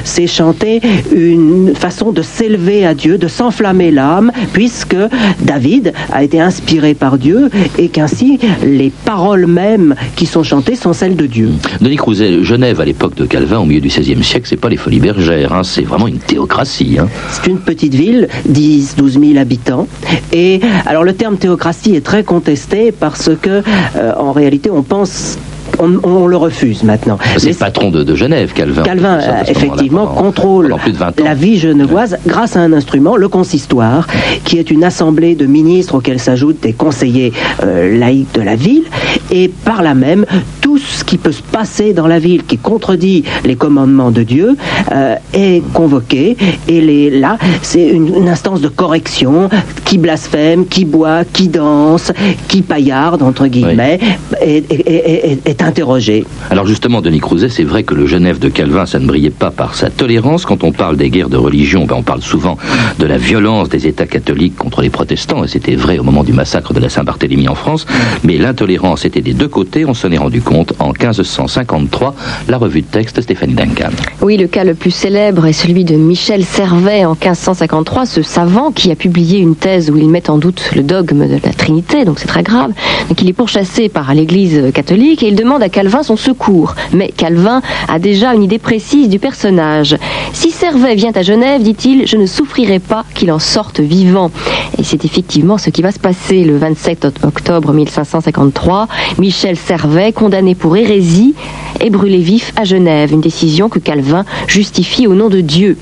c'est 0.03 0.27
chanter 0.27 0.81
une 1.11 1.73
façon 1.75 2.11
de 2.11 2.21
s'élever 2.21 2.85
à 2.85 2.93
Dieu, 2.93 3.17
de 3.17 3.27
s'enflammer 3.27 3.91
l'âme, 3.91 4.31
puisque 4.53 4.97
David 5.41 5.93
a 6.11 6.23
été 6.23 6.39
inspiré 6.39 6.93
par 6.93 7.17
Dieu 7.17 7.49
et 7.77 7.89
qu'ainsi 7.89 8.39
les 8.63 8.91
paroles 9.05 9.47
mêmes 9.47 9.95
qui 10.15 10.25
sont 10.25 10.43
chantées 10.43 10.75
sont 10.75 10.93
celles 10.93 11.15
de 11.15 11.25
Dieu. 11.25 11.49
Denis 11.81 11.97
Crouzet, 11.97 12.43
Genève 12.43 12.79
à 12.81 12.85
l'époque 12.85 13.15
de 13.15 13.25
Calvin, 13.25 13.59
au 13.59 13.65
milieu 13.65 13.81
du 13.81 13.89
XVIe 13.89 14.23
siècle, 14.23 14.47
c'est 14.49 14.57
pas 14.57 14.69
les 14.69 14.77
folies 14.77 14.99
bergères, 14.99 15.53
hein, 15.53 15.63
c'est 15.63 15.83
vraiment 15.83 16.07
une 16.07 16.19
théocratie. 16.19 16.97
Hein. 16.99 17.07
C'est 17.31 17.47
une 17.47 17.59
petite 17.59 17.93
ville, 17.93 18.27
10, 18.47 18.95
12 18.97 19.19
000 19.19 19.37
habitants. 19.37 19.87
Et 20.31 20.59
alors 20.85 21.03
le 21.03 21.13
terme 21.13 21.37
théocratie 21.37 21.95
est 21.95 22.05
très 22.05 22.23
contesté 22.23 22.91
parce 22.91 23.29
que, 23.41 23.61
euh, 23.95 24.13
en 24.17 24.31
réalité, 24.31 24.69
on 24.69 24.83
pense 24.83 25.37
on, 25.79 26.27
le 26.27 26.37
refuse 26.37 26.83
maintenant. 26.83 27.17
C'est 27.37 27.49
le 27.49 27.55
patron 27.55 27.89
de, 27.89 28.15
Genève, 28.15 28.53
Calvin. 28.53 28.83
Calvin, 28.83 29.19
effectivement, 29.47 30.07
contrôle 30.07 30.75
la 31.23 31.33
vie 31.33 31.57
genevoise 31.57 32.17
grâce 32.27 32.55
à 32.55 32.61
un 32.61 32.73
instrument, 32.73 33.15
le 33.15 33.27
consistoire, 33.27 34.07
qui 34.43 34.57
est 34.57 34.71
une 34.71 34.83
assemblée 34.83 35.35
de 35.35 35.45
ministres 35.45 35.95
auxquels 35.95 36.19
s'ajoutent 36.19 36.61
des 36.61 36.73
conseillers 36.73 37.33
euh, 37.63 37.97
laïcs 37.97 38.33
de 38.33 38.41
la 38.41 38.55
ville, 38.55 38.83
et 39.31 39.47
par 39.47 39.81
là 39.81 39.93
même, 39.93 40.25
tout 40.61 40.77
ce 40.77 41.03
qui 41.03 41.17
peut 41.17 41.31
se 41.31 41.41
passer 41.41 41.93
dans 41.93 42.07
la 42.07 42.19
ville 42.19 42.43
qui 42.43 42.57
contredit 42.57 43.23
les 43.45 43.55
commandements 43.55 44.11
de 44.11 44.23
Dieu 44.23 44.55
euh, 44.91 45.15
est 45.33 45.63
convoqué, 45.73 46.37
et 46.67 46.81
les, 46.81 47.09
là, 47.09 47.37
c'est 47.61 47.87
une, 47.87 48.27
instance 48.27 48.61
de 48.61 48.67
correction. 48.67 49.49
Qui 49.85 49.97
blasphème, 49.97 50.67
qui 50.67 50.85
boit, 50.85 51.23
qui 51.25 51.47
danse, 51.47 52.11
qui 52.47 52.61
paillarde, 52.61 53.23
entre 53.23 53.47
guillemets, 53.47 53.99
est, 54.39 55.61
interrogé. 55.69 56.25
Alors 56.49 56.65
justement, 56.65 56.99
Denis 56.99 57.19
Crouzet, 57.19 57.49
c'est 57.49 57.63
vrai 57.63 57.83
que 57.83 57.93
le 57.93 58.07
Genève 58.07 58.39
de 58.39 58.49
Calvin, 58.49 58.87
ça 58.87 58.97
ne 58.97 59.05
brillait 59.05 59.29
pas 59.29 59.51
par 59.51 59.75
sa 59.75 59.91
tolérance. 59.91 60.45
Quand 60.45 60.63
on 60.63 60.71
parle 60.71 60.97
des 60.97 61.09
guerres 61.09 61.29
de 61.29 61.37
religion, 61.37 61.85
ben 61.85 61.95
on 61.97 62.03
parle 62.03 62.23
souvent 62.23 62.57
de 62.97 63.05
la 63.05 63.17
violence 63.17 63.69
des 63.69 63.85
États 63.85 64.07
catholiques 64.07 64.55
contre 64.55 64.81
les 64.81 64.89
protestants, 64.89 65.43
et 65.43 65.47
c'était 65.47 65.75
vrai 65.75 65.99
au 65.99 66.03
moment 66.03 66.23
du 66.23 66.33
massacre 66.33 66.73
de 66.73 66.79
la 66.79 66.89
Saint-Barthélemy 66.89 67.47
en 67.47 67.55
France, 67.55 67.85
mais 68.23 68.37
l'intolérance 68.37 69.05
était 69.05 69.21
des 69.21 69.33
deux 69.33 69.47
côtés, 69.47 69.85
on 69.85 69.93
s'en 69.93 70.11
est 70.11 70.17
rendu 70.17 70.41
compte 70.41 70.73
en 70.79 70.87
1553, 70.87 72.15
la 72.47 72.57
revue 72.57 72.81
de 72.81 72.87
texte 72.87 73.21
Stéphane 73.21 73.53
Duncan. 73.53 73.91
Oui, 74.21 74.37
le 74.37 74.47
cas 74.47 74.63
le 74.63 74.73
plus 74.73 74.91
célèbre 74.91 75.45
est 75.45 75.53
celui 75.53 75.83
de 75.83 75.95
Michel 75.95 76.43
Servet 76.43 77.05
en 77.05 77.11
1553, 77.11 78.07
ce 78.07 78.23
savant 78.23 78.71
qui 78.71 78.91
a 78.91 78.95
publié 78.95 79.37
une 79.37 79.55
thèse 79.55 79.91
où 79.91 79.97
il 79.97 80.09
met 80.09 80.31
en 80.31 80.39
doute 80.39 80.71
le 80.75 80.81
dogme 80.81 81.27
de 81.27 81.37
la 81.43 81.53
Trinité, 81.53 82.05
donc 82.05 82.17
c'est 82.19 82.27
très 82.27 82.43
grave. 82.43 82.71
Donc 83.07 83.21
il 83.21 83.29
est 83.29 83.33
pourchassé 83.33 83.87
par 83.87 84.13
l'Église 84.15 84.71
catholique 84.73 85.21
et 85.21 85.27
il 85.27 85.35
demande 85.35 85.58
à 85.61 85.69
Calvin 85.69 86.03
son 86.03 86.17
secours. 86.17 86.75
Mais 86.93 87.09
Calvin 87.15 87.61
a 87.87 87.99
déjà 87.99 88.33
une 88.33 88.43
idée 88.43 88.59
précise 88.59 89.09
du 89.09 89.19
personnage. 89.19 89.97
Si 90.33 90.51
Servet 90.51 90.95
vient 90.95 91.11
à 91.15 91.21
Genève, 91.21 91.61
dit-il, 91.61 92.07
je 92.07 92.17
ne 92.17 92.25
souffrirai 92.25 92.79
pas 92.79 93.05
qu'il 93.13 93.31
en 93.31 93.39
sorte 93.39 93.79
vivant. 93.79 94.31
Et 94.77 94.83
c'est 94.83 95.05
effectivement 95.05 95.57
ce 95.57 95.69
qui 95.69 95.81
va 95.81 95.91
se 95.91 95.99
passer 95.99 96.43
le 96.43 96.57
27 96.57 97.07
octobre 97.23 97.73
1553. 97.73 98.87
Michel 99.17 99.57
Servet, 99.57 100.11
condamné 100.13 100.55
pour 100.55 100.77
hérésie, 100.77 101.35
est 101.79 101.89
brûlé 101.89 102.19
vif 102.19 102.53
à 102.55 102.63
Genève. 102.63 103.13
Une 103.13 103.21
décision 103.21 103.69
que 103.69 103.79
Calvin 103.79 104.25
justifie 104.47 105.07
au 105.07 105.15
nom 105.15 105.29
de 105.29 105.41
Dieu. 105.41 105.77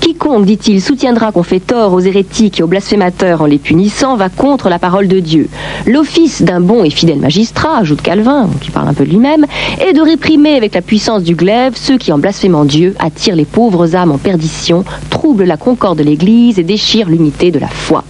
Qui 0.00 0.14
Quiconque, 0.14 0.44
dit-il, 0.44 0.82
soutiendra 0.82 1.32
qu'on 1.32 1.42
fait 1.42 1.60
tort 1.60 1.92
aux 1.92 2.00
hérétiques 2.00 2.60
et 2.60 2.62
aux 2.62 2.66
blasphémateurs 2.66 3.42
en 3.42 3.46
les 3.46 3.58
punissant 3.58 4.16
va 4.16 4.28
contre 4.28 4.68
la 4.68 4.78
parole 4.78 5.08
de 5.08 5.20
Dieu. 5.20 5.48
L'office 5.86 6.42
d'un 6.42 6.60
bon 6.60 6.84
et 6.84 6.90
fidèle 6.90 7.18
magistrat, 7.18 7.78
ajoute 7.78 8.02
Calvin, 8.02 8.48
qui 8.60 8.70
parle 8.70 8.88
un 8.88 8.94
peu 8.94 9.04
de 9.04 9.10
est 9.24 9.92
de 9.92 10.00
réprimer 10.00 10.54
avec 10.54 10.74
la 10.74 10.82
puissance 10.82 11.22
du 11.22 11.34
glaive 11.34 11.72
ceux 11.76 11.98
qui, 11.98 12.12
en 12.12 12.18
blasphémant 12.18 12.64
Dieu, 12.64 12.94
attirent 12.98 13.36
les 13.36 13.44
pauvres 13.44 13.94
âmes 13.94 14.12
en 14.12 14.18
perdition, 14.18 14.84
troublent 15.10 15.44
la 15.44 15.56
concorde 15.56 15.98
de 15.98 16.04
l'Église 16.04 16.58
et 16.58 16.62
déchirent 16.62 17.08
l'unité 17.08 17.50
de 17.50 17.58
la 17.58 17.68
foi. 17.68 18.04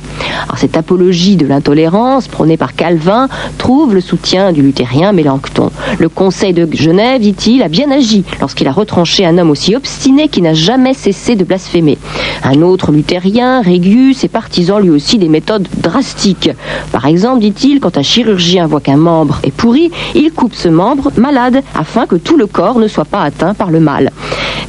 Cette 0.57 0.77
apologie 0.77 1.37
de 1.37 1.47
l'intolérance 1.47 2.29
prônée 2.29 2.57
par 2.57 2.75
Calvin 2.75 3.29
trouve 3.59 3.95
le 3.95 4.01
soutien 4.01 4.53
du 4.53 4.63
luthérien 4.63 5.13
Mélenchon. 5.13 5.71
Le 5.99 6.09
Conseil 6.09 6.53
de 6.53 6.69
Genève, 6.73 7.21
dit-il, 7.21 7.63
a 7.63 7.69
bien 7.69 7.91
agi 7.91 8.25
lorsqu'il 8.41 8.69
a 8.69 8.73
retranché 8.73 9.25
un 9.25 9.39
homme 9.39 9.51
aussi 9.51 9.75
obstiné 9.75 10.29
qui 10.29 10.43
n'a 10.43 10.55
jamais 10.55 10.95
cessé 10.95 11.35
de 11.37 11.45
blasphémer. 11.45 11.99
Un 12.43 12.63
autre 12.63 12.93
luthérien, 12.93 13.63
Régus, 13.63 14.23
est 14.25 14.29
partisan 14.29 14.79
lui 14.79 14.91
aussi 14.91 15.19
des 15.19 15.29
méthodes 15.29 15.69
drastiques. 15.79 16.51
Par 16.93 17.07
exemple, 17.07 17.41
dit-il, 17.41 17.81
quand 17.81 17.97
un 17.97 18.03
chirurgien 18.03 18.67
voit 18.67 18.81
qu'un 18.81 18.97
membre 18.97 19.41
est 19.43 19.51
pourri, 19.51 19.91
il 20.15 20.33
coupe 20.33 20.55
ce 20.55 20.69
membre 20.69 21.13
malade 21.17 21.63
afin 21.75 22.07
que 22.07 22.17
tout 22.17 22.37
le 22.37 22.47
corps 22.47 22.79
ne 22.79 22.89
soit 22.89 23.05
pas 23.05 23.23
atteint 23.23 23.55
par 23.55 23.71
le 23.71 23.81
mal. 23.81 24.11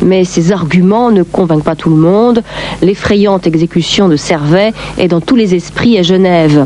Mais 0.04 0.24
ces 0.26 0.52
arguments 0.52 1.12
ne 1.12 1.24
convainquent 1.24 1.64
pas 1.64 1.76
tout 1.76 1.90
le 1.90 1.96
monde. 1.96 2.44
L'effrayante 2.82 3.46
exécution 3.46 4.10
de 4.10 4.16
Servet 4.16 4.74
est 4.98 5.08
dans 5.08 5.22
tous 5.22 5.36
les 5.36 5.54
esprits 5.62 6.00
à 6.00 6.02
Genève. 6.02 6.66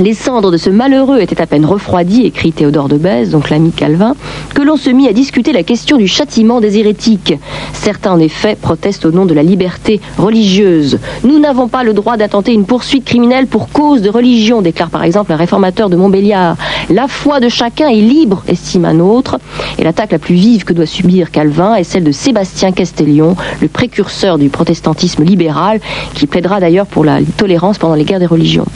Les 0.00 0.14
cendres 0.14 0.50
de 0.50 0.56
ce 0.56 0.70
malheureux 0.70 1.20
étaient 1.20 1.40
à 1.40 1.46
peine 1.46 1.66
refroidies, 1.66 2.24
écrit 2.24 2.50
Théodore 2.50 2.88
de 2.88 2.96
Bèze, 2.96 3.30
donc 3.30 3.50
l'ami 3.50 3.72
Calvin, 3.72 4.14
que 4.54 4.62
l'on 4.62 4.76
se 4.76 4.88
mit 4.88 5.06
à 5.06 5.12
discuter 5.12 5.52
la 5.52 5.62
question 5.62 5.98
du 5.98 6.08
châtiment 6.08 6.60
des 6.60 6.78
hérétiques. 6.78 7.34
Certains, 7.74 8.12
en 8.12 8.18
effet, 8.18 8.56
protestent 8.60 9.04
au 9.04 9.12
nom 9.12 9.26
de 9.26 9.34
la 9.34 9.42
liberté 9.42 10.00
religieuse. 10.16 10.98
Nous 11.24 11.38
n'avons 11.38 11.68
pas 11.68 11.84
le 11.84 11.92
droit 11.92 12.16
d'attenter 12.16 12.54
une 12.54 12.64
poursuite 12.64 13.04
criminelle 13.04 13.46
pour 13.46 13.68
cause 13.68 14.00
de 14.00 14.08
religion, 14.08 14.62
déclare 14.62 14.88
par 14.88 15.04
exemple 15.04 15.32
un 15.32 15.36
réformateur 15.36 15.90
de 15.90 15.96
Montbéliard. 15.96 16.56
La 16.88 17.06
foi 17.06 17.38
de 17.40 17.50
chacun 17.50 17.88
est 17.88 18.00
libre, 18.00 18.42
estime 18.48 18.86
un 18.86 18.98
autre. 18.98 19.38
Et 19.78 19.84
l'attaque 19.84 20.12
la 20.12 20.18
plus 20.18 20.34
vive 20.34 20.64
que 20.64 20.72
doit 20.72 20.86
subir 20.86 21.30
Calvin 21.30 21.74
est 21.74 21.84
celle 21.84 22.04
de 22.04 22.12
Sébastien 22.12 22.72
Castellion, 22.72 23.36
le 23.60 23.68
précurseur 23.68 24.38
du 24.38 24.48
protestantisme 24.48 25.22
libéral, 25.22 25.80
qui 26.14 26.26
plaidera 26.26 26.60
d'ailleurs 26.60 26.86
pour 26.86 27.04
la 27.04 27.18
tolérance 27.36 27.76
pendant 27.76 27.94
les 27.94 28.04
guerres 28.04 28.20
des 28.20 28.26
religions. 28.26 28.66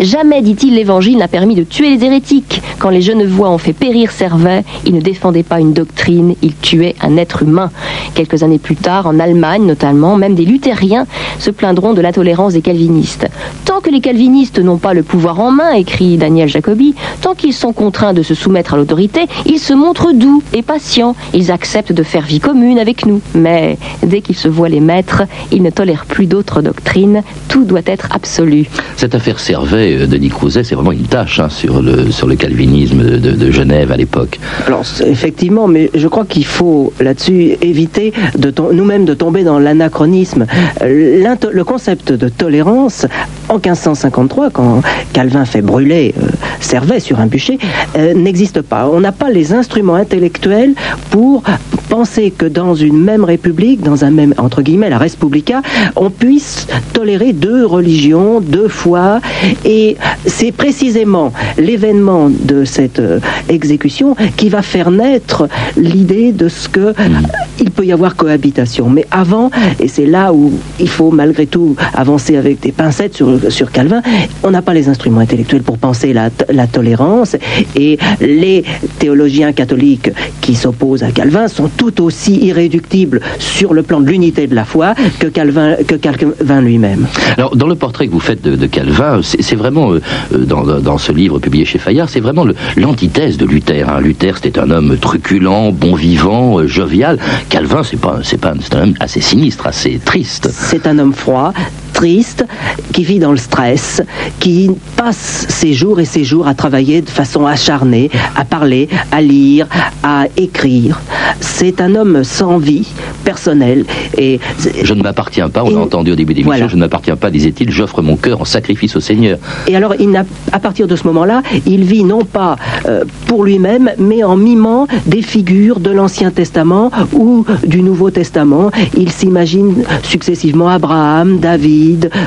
Jamais, 0.00 0.42
dit-il, 0.42 0.74
l'Évangile 0.74 1.18
n'a 1.18 1.28
permis 1.28 1.54
de 1.54 1.62
tuer 1.62 1.96
les 1.96 2.04
hérétiques. 2.04 2.62
Quand 2.78 2.90
les 2.90 3.00
Genevois 3.00 3.50
ont 3.50 3.58
fait 3.58 3.72
périr 3.72 4.10
Servet, 4.10 4.64
ils 4.84 4.94
ne 4.94 5.00
défendaient 5.00 5.42
pas 5.42 5.60
une 5.60 5.72
doctrine, 5.72 6.34
ils 6.42 6.54
tuaient 6.56 6.96
un 7.00 7.16
être 7.16 7.42
humain. 7.42 7.70
Quelques 8.14 8.42
années 8.42 8.58
plus 8.58 8.76
tard, 8.76 9.06
en 9.06 9.18
Allemagne 9.18 9.64
notamment, 9.64 10.16
même 10.16 10.34
des 10.34 10.44
luthériens 10.44 11.06
se 11.38 11.50
plaindront 11.50 11.94
de 11.94 12.00
l'intolérance 12.00 12.54
des 12.54 12.62
calvinistes. 12.62 13.28
Tant 13.64 13.80
que 13.80 13.90
les 13.90 14.00
calvinistes 14.00 14.58
n'ont 14.58 14.78
pas 14.78 14.94
le 14.94 15.02
pouvoir 15.02 15.40
en 15.40 15.50
main, 15.50 15.72
écrit 15.72 16.16
Daniel 16.16 16.48
Jacobi, 16.48 16.94
tant 17.20 17.34
qu'ils 17.34 17.52
sont 17.52 17.72
contraints 17.72 18.12
de 18.12 18.22
se 18.22 18.34
soumettre 18.34 18.74
à 18.74 18.76
l'autorité, 18.76 19.26
ils 19.46 19.58
se 19.58 19.72
montrent 19.72 20.12
doux 20.12 20.42
et 20.52 20.62
patients. 20.62 21.16
Ils 21.32 21.50
acceptent 21.50 21.92
de 21.92 22.02
faire 22.02 22.22
vie 22.22 22.40
commune 22.40 22.78
avec 22.78 23.06
nous. 23.06 23.20
Mais 23.34 23.78
dès 24.02 24.20
qu'ils 24.20 24.36
se 24.36 24.48
voient 24.48 24.68
les 24.68 24.80
maîtres, 24.80 25.22
ils 25.52 25.62
ne 25.62 25.70
tolèrent 25.70 26.04
plus 26.06 26.26
d'autres 26.26 26.62
doctrines. 26.62 27.22
Tout 27.48 27.64
doit 27.64 27.80
être 27.86 28.08
absolu. 28.10 28.66
Cette 28.96 29.14
affaire 29.14 29.40
Servet, 29.40 29.63
euh, 29.72 30.06
Denis 30.06 30.28
Crouzet, 30.28 30.64
c'est 30.64 30.74
vraiment 30.74 30.92
une 30.92 31.06
tâche 31.06 31.40
hein, 31.40 31.48
sur, 31.48 31.82
le, 31.82 32.10
sur 32.10 32.26
le 32.26 32.36
calvinisme 32.36 33.18
de, 33.18 33.50
Genève 33.50 33.92
à 33.92 33.96
l'époque. 33.96 34.40
Alors, 34.66 34.84
effectivement, 35.06 35.68
mais 35.68 35.90
je 35.94 36.08
crois 36.08 36.24
qu'il 36.24 36.44
faut 36.44 36.92
là-dessus 36.98 37.56
éviter 37.60 38.12
de 38.36 38.52
nous-mêmes 38.72 39.04
de 39.04 39.14
tomber 39.14 39.44
dans 39.44 39.58
l'anachronisme. 39.58 40.46
Le 40.80 41.62
concept 41.62 42.12
de 42.12 42.28
tolérance, 42.28 43.06
en 43.48 43.54
1553, 43.54 44.50
quand 44.50 44.82
Calvin 45.12 45.44
fait 45.44 45.62
brûler 45.62 46.14
euh, 46.20 46.26
Servet 46.60 47.00
sur 47.00 47.20
un 47.20 47.26
bûcher, 47.26 47.58
euh, 47.96 48.14
n'existe 48.14 48.62
pas. 48.62 48.88
On 48.88 49.00
n'a 49.00 49.12
pas 49.12 49.30
les 49.30 49.52
instruments 49.52 49.94
intellectuels 49.94 50.74
pour 51.10 51.42
penser 51.84 52.30
que 52.30 52.46
dans 52.46 52.74
une 52.74 53.00
même 53.02 53.24
république, 53.24 53.82
dans 53.82 54.04
un 54.04 54.10
même, 54.10 54.34
entre 54.38 54.62
guillemets, 54.62 54.90
la 54.90 54.98
Respublica, 54.98 55.62
on 55.96 56.10
puisse 56.10 56.66
tolérer 56.92 57.32
deux 57.32 57.64
religions, 57.64 58.40
deux 58.40 58.68
foi. 58.68 59.20
Et 59.64 59.96
c'est 60.26 60.52
précisément 60.52 61.32
l'événement 61.58 62.30
de 62.30 62.64
cette 62.64 62.98
euh, 62.98 63.20
exécution 63.48 64.16
qui 64.36 64.48
va 64.48 64.62
faire 64.62 64.90
naître 64.90 65.48
l'idée 65.76 66.32
de 66.32 66.48
ce 66.48 66.68
que 66.68 66.90
mm. 66.90 67.26
il 67.60 67.70
peut 67.70 67.84
y 67.84 67.92
avoir 67.92 68.16
cohabitation. 68.16 68.88
Mais 68.88 69.06
avant, 69.10 69.50
et 69.80 69.88
c'est 69.88 70.06
là 70.06 70.32
où 70.32 70.52
il 70.80 70.88
faut 70.88 71.10
malgré 71.10 71.46
tout 71.46 71.76
avancer 71.94 72.36
avec 72.36 72.60
des 72.60 72.72
pincettes 72.72 73.14
sur, 73.14 73.52
sur 73.52 73.70
Calvin, 73.70 74.02
on 74.42 74.50
n'a 74.50 74.62
pas 74.62 74.74
les 74.74 74.88
instruments 74.88 75.20
intellectuels 75.20 75.62
pour 75.62 75.78
penser 75.78 76.12
la, 76.12 76.30
la 76.50 76.66
tolérance. 76.66 77.36
Et 77.76 77.98
les 78.20 78.64
théologiens 78.98 79.52
catholiques 79.52 80.10
qui 80.40 80.54
s'opposent 80.54 81.02
à 81.02 81.10
Calvin 81.10 81.48
sont 81.48 81.68
tout 81.90 82.02
aussi 82.02 82.36
irréductibles 82.36 83.20
sur 83.38 83.74
le 83.74 83.82
plan 83.82 84.00
de 84.00 84.08
l'unité 84.08 84.46
de 84.46 84.54
la 84.54 84.64
foi 84.64 84.94
que 85.18 85.26
Calvin, 85.26 85.76
que 85.86 85.96
Calvin 85.96 86.60
lui-même. 86.62 87.06
Alors, 87.36 87.56
dans 87.56 87.66
le 87.66 87.74
portrait 87.74 88.06
que 88.06 88.12
vous 88.12 88.20
faites 88.20 88.42
de, 88.42 88.66
Calvin, 88.66 89.20
c'est 89.22 89.54
vraiment, 89.54 89.92
euh, 89.92 90.00
euh, 90.32 90.80
dans, 90.80 90.98
ce 90.98 91.12
livre 91.12 91.38
publié 91.38 91.66
chez 91.66 91.78
Fayard, 91.78 92.08
c'est 92.08 92.20
vraiment 92.20 92.46
l'antithèse 92.76 93.36
de 93.36 93.44
Luther. 93.44 93.88
Hein. 93.88 94.00
Luther, 94.00 94.36
c'était 94.36 94.58
un 94.58 94.70
homme 94.70 94.96
truculent, 94.96 95.72
bon 95.72 95.94
vivant, 95.94 96.58
euh, 96.58 96.66
jovial. 96.66 97.18
Calvin, 97.50 97.82
c'est 97.82 98.00
pas, 98.00 98.20
c'est 98.22 98.40
pas, 98.40 98.54
un 98.54 98.82
homme 98.82 98.94
assez 99.00 99.20
sinistre, 99.20 99.66
assez 99.66 100.00
triste. 100.02 100.48
C'est 100.50 100.86
un 100.86 100.98
homme 100.98 101.12
froid, 101.12 101.52
triste, 101.94 102.44
qui 102.92 103.04
vit 103.04 103.18
dans 103.18 103.30
le 103.30 103.38
stress, 103.38 104.02
qui 104.40 104.70
passe 104.96 105.46
ses 105.48 105.72
jours 105.72 106.00
et 106.00 106.04
ses 106.04 106.24
jours 106.24 106.46
à 106.46 106.54
travailler 106.54 107.00
de 107.00 107.08
façon 107.08 107.46
acharnée, 107.46 108.10
à 108.36 108.44
parler, 108.44 108.88
à 109.10 109.22
lire, 109.22 109.66
à 110.02 110.26
écrire. 110.36 111.00
C'est 111.40 111.80
un 111.80 111.94
homme 111.94 112.24
sans 112.24 112.58
vie 112.58 112.86
personnelle. 113.24 113.86
Et 114.18 114.40
je 114.82 114.92
ne 114.92 115.02
m'appartiens 115.02 115.48
pas, 115.48 115.62
on 115.64 115.70
l'a 115.70 115.80
entendu 115.80 116.12
au 116.12 116.16
début 116.16 116.34
des 116.34 116.42
voilà. 116.42 116.68
je 116.68 116.74
ne 116.74 116.80
m'appartiens 116.80 117.16
pas, 117.16 117.30
disait-il, 117.30 117.70
j'offre 117.70 118.02
mon 118.02 118.16
cœur 118.16 118.40
en 118.40 118.44
sacrifice 118.44 118.96
au 118.96 119.00
Seigneur. 119.00 119.38
Et 119.66 119.76
alors, 119.76 119.94
il 119.98 120.14
à 120.52 120.58
partir 120.58 120.86
de 120.86 120.96
ce 120.96 121.06
moment-là, 121.08 121.42
il 121.66 121.84
vit 121.84 122.04
non 122.04 122.24
pas 122.24 122.56
euh, 122.86 123.04
pour 123.26 123.44
lui-même, 123.44 123.90
mais 123.98 124.22
en 124.22 124.36
mimant 124.36 124.86
des 125.06 125.22
figures 125.22 125.80
de 125.80 125.90
l'Ancien 125.90 126.30
Testament 126.30 126.90
ou 127.12 127.44
du 127.66 127.82
Nouveau 127.82 128.10
Testament. 128.10 128.70
Il 128.96 129.10
s'imagine 129.10 129.84
successivement 130.02 130.68
Abraham, 130.68 131.38
David, 131.38 131.83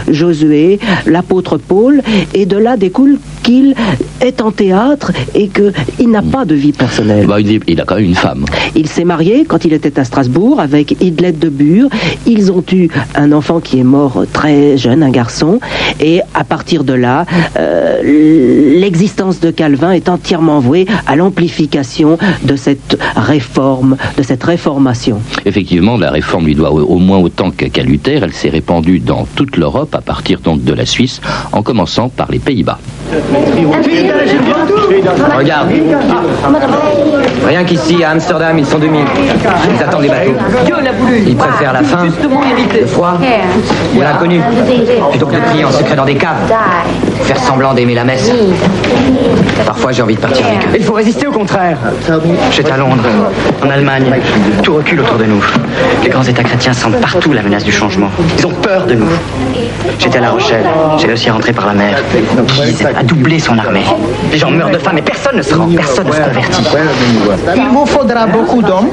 Josué, 0.10 0.80
l'apôtre 1.06 1.58
Paul, 1.58 2.02
et 2.34 2.46
de 2.46 2.58
là 2.58 2.78
découle 2.78 3.18
qu'il 3.44 3.76
est 4.22 4.42
en 4.42 4.52
théâtre 4.52 5.12
et 5.34 5.50
qu'il 5.50 6.10
n'a 6.10 6.22
pas 6.22 6.46
de 6.46 6.56
vie 6.56 6.74
personnelle. 6.74 7.26
Bah, 7.28 7.40
il, 7.40 7.80
a 7.80 7.86
quand 7.86 7.96
même 7.96 8.06
une 8.06 8.16
femme. 8.16 8.46
Il 8.76 8.88
s'est 8.88 9.06
marié 9.06 9.46
quand 9.48 9.64
il 9.64 9.74
était 9.74 10.00
à 10.00 10.04
Strasbourg 10.04 10.60
avec 10.60 11.02
Idlette 11.02 11.40
de 11.40 11.50
Bure. 11.50 11.90
Ils 12.26 12.52
ont 12.52 12.64
eu 12.72 12.90
un 13.16 13.32
enfant 13.32 13.60
qui 13.60 13.80
est 13.80 13.84
mort 13.84 14.26
très 14.34 14.78
jeune, 14.78 15.04
un 15.04 15.12
garçon, 15.12 15.60
et 16.00 16.22
à 16.34 16.44
partir 16.44 16.84
de 16.84 16.94
là, 16.94 17.26
euh, 17.58 18.02
l'existence 18.80 19.40
de 19.40 19.52
Calvin 19.52 19.92
est 19.92 20.10
entièrement 20.10 20.60
vouée 20.60 20.86
à 21.06 21.16
l'amplification 21.16 22.18
de 22.44 22.56
cette 22.56 22.98
réforme, 23.16 23.98
de 24.18 24.24
cette 24.24 24.44
réformation. 24.44 25.20
Effectivement, 25.46 25.98
la 25.98 26.12
réforme 26.12 26.46
lui 26.46 26.56
doit 26.56 26.72
au 26.72 26.98
moins 26.98 27.20
autant 27.20 27.52
qu'à 27.52 27.84
Luther. 27.84 28.24
Elle 28.24 28.34
s'est 28.34 28.50
répandue 28.50 29.00
dans 29.00 29.26
toute 29.36 29.47
l'Europe, 29.56 29.96
à 29.96 30.02
partir 30.02 30.40
donc 30.40 30.64
de 30.64 30.74
la 30.74 30.86
Suisse, 30.86 31.22
en 31.52 31.62
commençant 31.62 32.10
par 32.10 32.30
les 32.32 32.40
Pays-Bas. 32.40 32.80
Regarde. 35.38 35.70
Rien 37.48 37.64
qu'ici, 37.64 38.04
à 38.04 38.12
Amsterdam, 38.12 38.58
ils 38.58 38.66
sont 38.66 38.80
2000. 38.80 39.02
Ils 39.74 39.84
attendent 39.84 40.02
les 40.02 40.10
bateaux. 40.10 40.34
Ils 41.26 41.36
préfèrent 41.36 41.74
la 41.74 41.84
faim, 41.84 42.08
le 42.08 42.86
froid 42.86 43.14
ou 43.96 44.02
l'inconnu, 44.02 44.42
plutôt 45.12 45.28
que 45.28 45.36
de 45.36 45.42
prier 45.42 45.66
en 45.66 45.72
secret 45.72 45.96
dans 45.96 46.06
des 46.06 46.16
caves. 46.16 46.52
Faire 47.28 47.40
semblant 47.40 47.74
d'aimer 47.74 47.94
la 47.94 48.06
messe. 48.06 48.32
Parfois, 49.66 49.92
j'ai 49.92 50.02
envie 50.02 50.16
de 50.16 50.22
partir 50.22 50.46
avec 50.46 50.64
eux. 50.64 50.78
Il 50.80 50.84
faut 50.86 50.94
résister 50.94 51.28
au 51.28 51.32
contraire. 51.34 51.78
J'étais 52.52 52.72
à 52.72 52.78
Londres, 52.78 53.04
en 53.62 53.70
Allemagne. 53.70 54.06
Tout 54.64 54.76
recule 54.76 55.02
autour 55.02 55.18
de 55.18 55.26
nous. 55.26 55.44
Les 56.04 56.10
grands 56.10 56.24
États 56.24 56.44
chrétiens 56.44 56.72
sentent 56.72 57.02
partout 57.02 57.34
la 57.34 57.42
menace 57.42 57.66
du 57.66 57.72
changement. 57.74 58.10
Ils 58.38 58.48
ont 58.48 58.54
peur 58.54 58.86
de 58.86 58.94
nous. 58.94 59.10
J'étais 60.00 60.20
à 60.20 60.22
La 60.22 60.32
Rochelle. 60.32 60.64
J'ai 61.00 61.08
réussi 61.08 61.28
à 61.28 61.34
rentrer 61.34 61.52
par 61.52 61.68
la 61.68 61.74
mer. 61.74 61.98
Guise 62.48 62.86
a 62.86 63.04
doublé 63.04 63.40
son 63.40 63.58
armée. 63.58 63.84
Les 64.32 64.38
gens 64.38 64.50
meurent 64.50 64.72
de 64.72 64.78
faim, 64.78 64.92
mais 64.94 65.02
personne 65.02 65.36
ne 65.36 65.42
se 65.42 65.54
rend. 65.54 65.68
Personne 65.68 66.08
ne 66.08 66.14
se 66.14 66.22
convertit. 66.22 66.64
Il 67.58 67.68
vous 67.74 67.86
faudra 67.86 68.26
beaucoup 68.26 68.62
d'hommes 68.62 68.88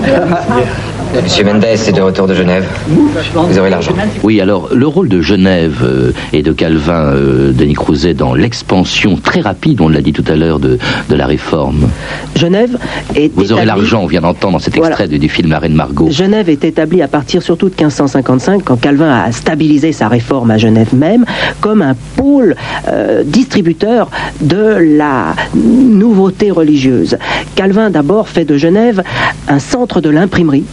Monsieur 1.12 1.44
Mendes 1.44 1.64
est 1.64 1.92
de 1.92 2.00
retour 2.00 2.26
de 2.26 2.34
Genève. 2.34 2.66
Vous 2.88 3.58
aurez 3.58 3.70
l'argent. 3.70 3.92
Oui, 4.22 4.40
alors 4.40 4.68
le 4.74 4.86
rôle 4.86 5.08
de 5.08 5.20
Genève 5.20 5.82
euh, 5.82 6.12
et 6.32 6.42
de 6.42 6.52
Calvin, 6.52 7.12
euh, 7.14 7.52
Denis 7.52 7.74
Crouzet, 7.74 8.14
dans 8.14 8.34
l'expansion 8.34 9.16
très 9.16 9.40
rapide, 9.40 9.80
on 9.80 9.88
l'a 9.88 10.00
dit 10.00 10.12
tout 10.12 10.24
à 10.26 10.34
l'heure, 10.34 10.58
de, 10.58 10.78
de 11.08 11.14
la 11.14 11.26
réforme. 11.26 11.88
Genève 12.36 12.76
est. 13.14 13.32
Vous 13.34 13.52
aurez 13.52 13.64
l'argent, 13.64 14.02
on 14.02 14.06
vient 14.06 14.20
d'entendre 14.22 14.54
dans 14.54 14.58
cet 14.58 14.76
extrait 14.76 15.06
du 15.08 15.28
film 15.28 15.50
La 15.50 15.58
Reine 15.60 15.74
Margot. 15.74 16.10
Genève 16.10 16.48
est 16.48 16.64
établie 16.64 17.02
à 17.02 17.08
partir 17.08 17.42
surtout 17.42 17.68
de 17.68 17.74
1555, 17.74 18.62
quand 18.64 18.80
Calvin 18.80 19.22
a 19.24 19.30
stabilisé 19.32 19.92
sa 19.92 20.08
réforme 20.08 20.50
à 20.50 20.58
Genève 20.58 20.94
même, 20.94 21.24
comme 21.60 21.82
un 21.82 21.94
pôle 22.16 22.56
euh, 22.88 23.22
distributeur 23.24 24.10
de 24.40 24.96
la 24.96 25.34
nouveauté 25.54 26.50
religieuse. 26.50 27.16
Calvin 27.54 27.90
d'abord 27.90 28.28
fait 28.28 28.44
de 28.44 28.56
Genève 28.56 29.02
un 29.48 29.58
centre 29.58 30.00
de 30.00 30.10
l'imprimerie 30.10 30.64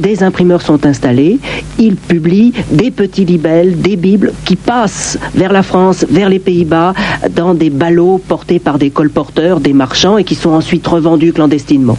des 0.00 0.22
imprimeurs 0.22 0.62
sont 0.62 0.86
installés, 0.86 1.38
ils 1.78 1.96
publient 1.96 2.52
des 2.70 2.90
petits 2.90 3.24
libelles, 3.24 3.80
des 3.80 3.96
bibles 3.96 4.32
qui 4.44 4.56
passent 4.56 5.18
vers 5.34 5.52
la 5.52 5.62
France, 5.62 6.04
vers 6.08 6.28
les 6.28 6.38
Pays-Bas, 6.38 6.94
dans 7.30 7.54
des 7.54 7.70
ballots 7.70 8.18
portés 8.18 8.58
par 8.58 8.78
des 8.78 8.90
colporteurs, 8.90 9.60
des 9.60 9.72
marchands, 9.72 10.18
et 10.18 10.24
qui 10.24 10.34
sont 10.34 10.50
ensuite 10.50 10.86
revendus 10.86 11.32
clandestinement. 11.32 11.98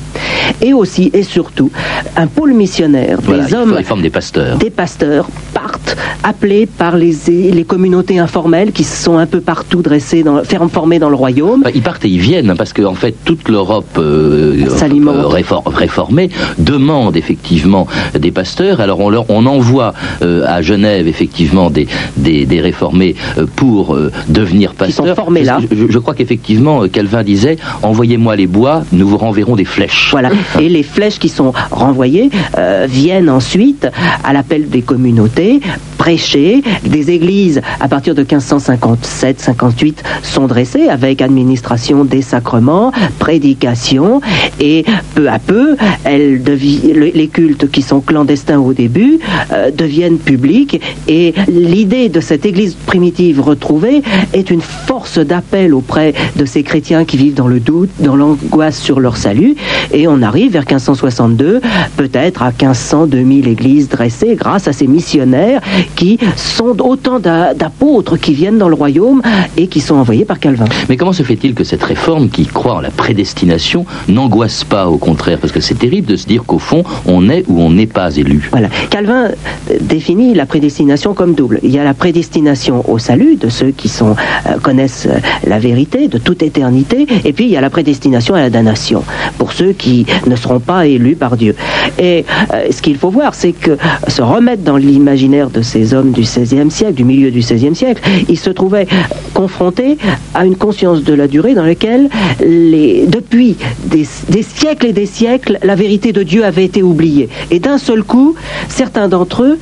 Et 0.62 0.74
aussi 0.74 1.12
et 1.14 1.24
surtout, 1.24 1.72
un 2.16 2.28
pôle 2.28 2.54
missionnaire, 2.54 3.20
des 3.22 3.54
hommes, 3.54 3.78
des 4.02 4.10
pasteurs, 4.10 4.58
des 4.58 4.70
pasteurs 4.70 5.28
partent, 5.54 5.96
appelés 6.24 6.66
par 6.66 6.98
les, 6.98 7.14
les 7.28 7.64
communautés 7.64 8.20
informelles 8.20 8.72
qui 8.72 8.84
sont 8.84 9.18
un 9.18 9.26
peu 9.26 9.42
partout 9.42 9.82
dressées, 9.82 10.24
dans, 10.24 10.42
formées 10.70 11.00
dans 11.00 11.10
le 11.10 11.16
royaume. 11.16 11.64
ils 11.74 11.82
partent 11.82 12.06
et 12.06 12.10
ils 12.10 12.20
viennent, 12.20 12.50
hein, 12.50 12.56
parce 12.56 12.74
qu'en 12.74 12.92
en 12.92 12.96
fait, 12.96 13.16
toute 13.26 13.50
l'Europe 13.50 13.86
euh, 13.98 14.66
euh 14.66 15.28
réformée 15.66 16.30
demande 16.58 17.16
effectivement 17.18 17.88
des 18.18 18.32
pasteurs. 18.32 18.80
Alors 18.80 19.00
on, 19.00 19.10
leur, 19.10 19.30
on 19.30 19.46
envoie 19.46 19.94
euh, 20.22 20.46
à 20.48 20.62
Genève 20.62 21.08
effectivement 21.08 21.70
des, 21.70 21.88
des, 22.18 22.62
réformés 22.62 23.16
euh, 23.38 23.46
pour 23.56 23.96
euh, 23.96 24.12
devenir 24.30 24.74
pasteurs. 24.74 25.06
Ils 25.06 25.10
sont 25.10 25.16
formés 25.16 25.44
là. 25.44 25.60
Je, 25.72 26.00
crois 26.00 26.14
qu'effectivement 26.14 26.88
Calvin 26.88 27.24
disait 27.24 27.58
envoyez-moi 27.82 28.36
les 28.36 28.48
bois, 28.48 28.84
nous 28.92 29.08
vous 29.08 29.18
renverrons 29.18 29.56
des 29.56 29.66
flèches. 29.66 30.10
Voilà. 30.12 30.30
Et 30.60 30.70
les 30.70 30.84
flèches 30.84 31.20
qui 31.20 31.30
sont 31.30 31.54
renvoyées 31.72 32.30
viennent 32.88 33.30
ensuite 33.30 33.88
à 34.24 34.34
l'appel 34.34 34.70
des 34.70 34.82
communautés 34.82 35.60
Des 36.14 37.10
églises 37.10 37.60
à 37.80 37.88
partir 37.88 38.14
de 38.14 38.24
1557-58 38.24 39.96
sont 40.22 40.46
dressées 40.46 40.88
avec 40.88 41.24
administration 41.24 42.06
des 42.06 42.22
sacrements, 42.22 42.92
prédication 43.18 44.22
et 44.60 44.86
peu 45.16 45.28
à 45.28 45.40
peu, 45.40 45.76
les 46.06 47.30
cultes 47.34 47.72
qui 47.72 47.82
sont 47.82 48.00
clandestins 48.00 48.60
au 48.60 48.74
début 48.74 49.20
euh, 49.52 49.72
deviennent 49.72 50.20
publics 50.20 50.80
et 51.08 51.34
l'idée 51.48 52.10
de 52.10 52.20
cette 52.20 52.46
église 52.46 52.76
primitive 52.76 53.42
retrouvée 53.42 54.04
est 54.34 54.52
une 54.52 54.62
force 54.62 55.18
d'appel 55.18 55.74
auprès 55.74 56.14
de 56.36 56.46
ces 56.46 56.62
chrétiens 56.62 57.06
qui 57.06 57.18
vivent 57.18 57.34
dans 57.34 57.48
le 57.48 57.60
doute, 57.60 57.90
dans 58.00 58.16
l'angoisse 58.16 58.80
sur 58.80 59.00
leur 59.00 59.18
salut 59.18 59.56
et 59.92 60.08
on 60.08 60.22
arrive 60.22 60.52
vers 60.52 60.62
1562 60.62 61.60
peut-être 61.98 62.44
à 62.44 62.52
1500 62.52 63.08
2000 63.08 63.48
églises 63.48 63.90
dressées 63.90 64.36
grâce 64.36 64.68
à 64.68 64.74
ces 64.74 64.86
missionnaires 64.86 65.62
qui 65.96 66.03
sont 66.36 66.82
autant 66.82 67.20
d'apôtres 67.20 68.18
qui 68.18 68.34
viennent 68.34 68.58
dans 68.58 68.70
le 68.70 68.76
royaume 68.76 69.22
et 69.58 69.68
qui 69.68 69.80
sont 69.80 69.96
envoyés 69.96 70.26
par 70.26 70.40
Calvin. 70.40 70.66
Mais 70.90 70.98
comment 70.98 71.14
se 71.14 71.24
fait-il 71.24 71.54
que 71.54 71.64
cette 71.64 71.84
réforme 71.84 72.30
qui 72.30 72.46
croit 72.46 72.76
en 72.76 72.82
la 72.82 72.92
prédestination 72.92 73.86
n'angoisse 74.08 74.64
pas 74.64 74.88
au 74.88 74.98
contraire? 74.98 75.38
Parce 75.40 75.54
que 75.54 75.62
c'est 75.62 75.76
terrible 75.76 76.08
de 76.08 76.16
se 76.16 76.28
dire 76.28 76.44
qu'au 76.44 76.60
fond, 76.60 76.84
on 77.06 77.30
est 77.30 77.44
ou 77.48 77.62
on 77.62 77.72
n'est 77.72 77.88
pas 77.88 78.16
élu. 78.16 78.50
Voilà. 78.52 78.70
Calvin 78.90 79.30
définit 79.82 80.34
la 80.34 80.46
prédestination 80.46 81.14
comme 81.14 81.34
double. 81.34 81.60
Il 81.64 81.72
y 81.72 81.80
a 81.80 81.84
la 81.84 81.94
prédestination 81.94 82.90
au 82.90 82.98
salut 83.00 83.36
de 83.36 83.50
ceux 83.50 83.72
qui 83.72 83.90
sont, 83.90 84.16
euh, 84.48 84.58
connaissent 84.62 85.08
euh, 85.08 85.20
la 85.48 85.60
vérité 85.60 86.08
de 86.08 86.18
toute 86.18 86.44
éternité, 86.44 87.08
et 87.24 87.34
puis 87.34 87.46
il 87.46 87.52
y 87.52 87.58
a 87.58 87.62
la 87.62 87.70
prédestination 87.70 88.36
à 88.36 88.40
la 88.40 88.50
damnation 88.50 89.04
pour 89.38 89.52
ceux 89.52 89.74
qui 89.74 90.06
ne 90.28 90.36
seront 90.36 90.60
pas 90.60 90.86
élus 90.88 91.16
par 91.16 91.38
Dieu. 91.38 91.56
Et 92.00 92.26
euh, 92.54 92.68
ce 92.72 92.82
qu'il 92.82 92.98
faut 92.98 93.10
voir, 93.10 93.34
c'est 93.36 93.52
que 93.52 93.78
se 94.08 94.22
remettre 94.22 94.64
dans 94.64 94.78
l'imaginaire 94.78 95.50
de 95.50 95.62
ces 95.62 95.93
hommes 95.94 96.12
du 96.12 96.22
XVIe 96.22 96.72
siècle, 96.72 96.94
du 96.94 97.04
milieu 97.04 97.32
du 97.32 97.40
XVIe 97.40 97.76
siècle, 97.76 98.02
ils 98.30 98.40
se 98.40 98.50
trouvaient 98.50 98.88
confrontés 99.34 99.98
à 100.34 100.46
une 100.46 100.56
conscience 100.56 101.04
de 101.04 101.14
la 101.14 101.28
durée 101.28 101.54
dans 101.54 101.66
laquelle, 101.66 102.10
depuis 102.40 103.58
des 103.86 104.44
siècles 104.44 104.88
et 104.88 104.94
des 104.94 105.06
siècles, 105.06 105.60
la 105.64 105.76
vérité 105.76 106.12
de 106.12 106.24
Dieu 106.24 106.46
avait 106.46 106.66
été 106.66 106.84
oubliée. 106.84 107.30
Et 107.52 107.60
d'un 107.60 107.78
seul 107.78 108.04
coup, 108.04 108.36
certains 108.70 109.08
d'entre 109.08 109.44
eux 109.44 109.60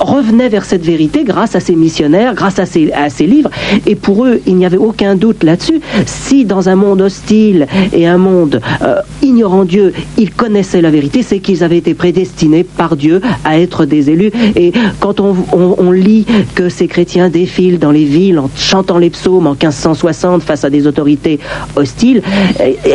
revenaient 0.00 0.48
vers 0.48 0.64
cette 0.64 0.84
vérité 0.84 1.24
grâce 1.24 1.54
à 1.54 1.60
ces 1.60 1.76
missionnaires, 1.76 2.34
grâce 2.34 2.58
à 2.58 2.66
ces, 2.66 2.90
à 2.92 3.10
ces 3.10 3.26
livres. 3.26 3.50
Et 3.86 3.94
pour 3.94 4.24
eux, 4.24 4.40
il 4.46 4.56
n'y 4.56 4.66
avait 4.66 4.76
aucun 4.76 5.14
doute 5.14 5.44
là-dessus. 5.44 5.80
Si 6.06 6.44
dans 6.44 6.68
un 6.68 6.74
monde 6.74 7.02
hostile 7.02 7.66
et 7.92 8.06
un 8.06 8.18
monde 8.18 8.60
euh, 8.82 8.96
ignorant 9.22 9.64
Dieu, 9.64 9.92
ils 10.18 10.32
connaissaient 10.32 10.80
la 10.80 10.90
vérité, 10.90 11.22
c'est 11.22 11.38
qu'ils 11.38 11.62
avaient 11.62 11.78
été 11.78 11.94
prédestinés 11.94 12.64
par 12.64 12.96
Dieu 12.96 13.20
à 13.44 13.58
être 13.58 13.84
des 13.84 14.10
élus. 14.10 14.32
Et 14.56 14.72
quand 15.00 15.20
on, 15.20 15.36
on, 15.52 15.90
lit 15.90 16.24
que 16.54 16.68
ces 16.68 16.86
chrétiens 16.86 17.28
défilent 17.28 17.78
dans 17.78 17.90
les 17.90 18.04
villes 18.04 18.38
en 18.38 18.48
chantant 18.56 18.98
les 18.98 19.10
psaumes 19.10 19.46
en 19.46 19.52
1560 19.52 20.42
face 20.42 20.64
à 20.64 20.70
des 20.70 20.86
autorités 20.86 21.40
hostiles, 21.76 22.22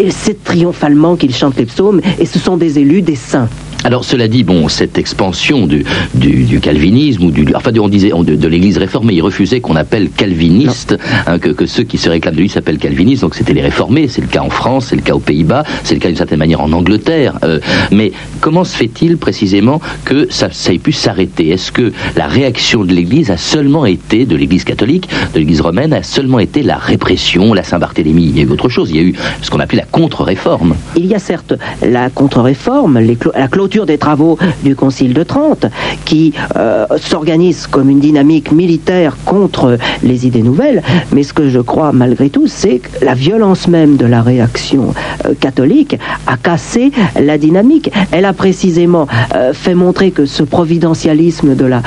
c'est 0.10 0.44
triomphalement 0.44 1.16
qu'ils 1.16 1.36
chantent 1.36 1.58
les 1.58 1.66
psaumes 1.66 2.02
et 2.20 2.26
ce 2.26 2.40
sont 2.40 2.58
des 2.58 2.80
élus, 2.80 3.02
des 3.02 3.16
saints. 3.16 3.50
Alors 3.86 4.04
cela 4.04 4.28
dit, 4.28 4.44
bon, 4.44 4.68
cette 4.68 4.98
expansion 4.98 5.68
du, 5.68 5.86
du, 6.16 6.60
calvinisme 6.60 7.26
ou 7.26 7.32
du, 7.32 7.46
enfin 7.54 7.70
on 7.80 7.88
disait 7.88 8.10
de, 8.10 8.48
l'Église 8.48 8.80
réformée, 8.80 9.14
il 9.14 9.22
refusait 9.22 9.60
qu'on 9.60 9.76
appelle 9.76 10.10
calviniste, 10.10 10.98
hein, 11.28 11.38
que, 11.38 11.50
que, 11.50 11.68
ceux 11.68 11.84
qui 11.84 12.00
se 12.00 12.10
réclament 12.10 12.34
de 12.34 12.42
lui 12.42 12.50
s'appellent 12.50 12.80
calvinistes. 12.80 13.22
Donc 13.22 13.36
c'était 13.36 13.54
les 13.54 13.62
réformés, 13.62 14.08
c'est 14.08 14.22
le 14.22 14.28
cas 14.28 14.42
en 14.42 14.50
France, 14.50 14.88
c'est 14.88 14.96
le 14.96 15.04
cas 15.04 15.14
aux 15.14 15.20
Pays-Bas, 15.20 15.66
c'est 15.84 15.94
le 15.94 16.00
cas 16.00 16.08
d'une 16.08 16.18
certaine 16.18 16.40
manière 16.40 16.62
en 16.62 16.72
Angleterre. 16.72 17.38
Euh, 17.44 17.60
mais 17.92 18.12
comment 18.42 18.64
se 18.64 18.76
fait-il 18.76 19.18
précisément 19.18 19.80
que 20.04 20.26
ça, 20.32 20.50
ça 20.52 20.74
ait 20.74 20.80
pu 20.80 20.92
s'arrêter? 20.92 21.50
Est-ce 21.50 21.72
que 21.72 21.94
la 22.16 22.26
réaction 22.26 22.86
de 22.86 22.92
l'Église 22.92 23.30
a 23.30 23.38
seulement 23.38 23.86
été 23.86 24.26
de 24.26 24.36
l'Église 24.36 24.64
catholique, 24.64 25.10
de 25.36 25.38
l'Église 25.38 25.62
romaine, 25.62 25.94
a 25.94 26.02
seulement 26.02 26.40
été 26.40 26.64
la 26.64 26.78
répression, 26.78 27.54
la 27.54 27.64
Saint-Barthélemy? 27.64 28.24
Il 28.24 28.38
y 28.40 28.42
a 28.42 28.46
eu 28.46 28.50
autre 28.50 28.68
chose. 28.68 28.90
Il 28.90 28.96
y 28.96 29.00
a 29.00 29.04
eu 29.04 29.14
ce 29.44 29.52
qu'on 29.52 29.60
appelait 29.60 29.82
la 29.82 29.86
contre-réforme. 29.86 30.76
Il 30.96 31.06
y 31.06 31.14
a 31.14 31.20
certes 31.20 31.54
la 31.84 32.10
contre-réforme, 32.10 33.00
la 33.36 33.48
clôture 33.48 33.75
des 33.84 33.98
travaux 33.98 34.38
du 34.64 34.76
Concile 34.76 35.14
de 35.14 35.24
Trente, 35.24 35.66
qui 36.06 36.34
euh, 36.56 36.86
s'organise 36.98 37.68
comme 37.68 37.90
une 37.90 38.00
dynamique 38.00 38.54
militaire 38.54 39.18
contre 39.26 39.78
les 40.02 40.26
idées 40.26 40.44
nouvelles, 40.44 40.82
mais 41.12 41.24
ce 41.24 41.34
que 41.34 41.50
je 41.50 41.60
crois 41.60 41.92
malgré 41.92 42.30
tout, 42.30 42.48
c'est 42.48 42.80
que 42.80 43.04
la 43.04 43.14
violence 43.14 43.68
même 43.68 43.98
de 43.98 44.06
la 44.06 44.22
réaction 44.22 44.94
euh, 45.26 45.34
catholique 45.38 45.98
a 46.28 46.38
cassé 46.38 46.92
la 47.20 47.38
dynamique. 47.38 47.92
Elle 48.12 48.26
a 48.26 48.34
précisément 48.34 49.08
euh, 49.36 49.52
fait 49.52 49.76
montrer 49.76 50.12
que 50.12 50.26
ce 50.26 50.44
providentialisme 50.44 51.56
de 51.56 51.66
la 51.66 51.82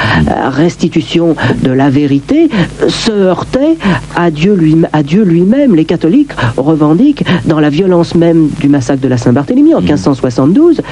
restitution 0.50 1.36
de 1.62 1.70
la 1.70 1.88
vérité 1.88 2.50
se 2.88 3.12
heurtait 3.12 3.76
à 4.16 4.30
Dieu 4.30 4.54
lui-même. 4.54 5.74
les 5.74 5.84
catholiques 5.84 6.32
revendiquent 6.56 7.24
dans 7.46 7.60
la 7.60 7.70
violence 7.70 8.14
même 8.14 8.48
du 8.60 8.68
massacre 8.68 9.00
de 9.00 9.08
la 9.08 9.16
Saint-Barthélemy 9.16 9.74
en 9.74 9.80
1572 9.80 10.82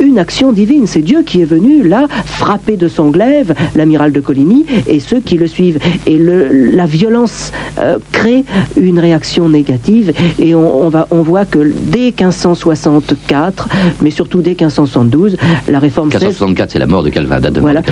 une 0.00 0.18
action 0.18 0.45
divine. 0.52 0.86
C'est 0.86 1.02
Dieu 1.02 1.22
qui 1.24 1.40
est 1.40 1.46
venu 1.46 1.86
là 1.86 2.06
frapper 2.24 2.76
de 2.76 2.88
son 2.88 3.10
glaive 3.10 3.54
l'amiral 3.74 4.12
de 4.12 4.20
Coligny 4.20 4.66
et 4.86 5.00
ceux 5.00 5.20
qui 5.20 5.36
le 5.36 5.46
suivent. 5.46 5.78
Et 6.06 6.18
le, 6.18 6.48
la 6.72 6.86
violence 6.86 7.52
euh, 7.78 7.98
crée 8.12 8.44
une 8.80 8.98
réaction 8.98 9.48
négative 9.48 10.12
et 10.38 10.54
on, 10.54 10.88
va, 10.88 11.06
on 11.10 11.22
voit 11.22 11.44
que 11.44 11.72
dès 11.86 12.06
1564, 12.06 13.68
mais 14.02 14.10
surtout 14.10 14.42
dès 14.42 14.50
1572, 14.50 15.36
la 15.68 15.78
réforme 15.78 16.08
1564, 16.08 16.70
c'est 16.70 16.78
la 16.78 16.86
mort 16.86 17.02
de 17.02 17.10
Calvin. 17.10 17.40
voilà, 17.60 17.82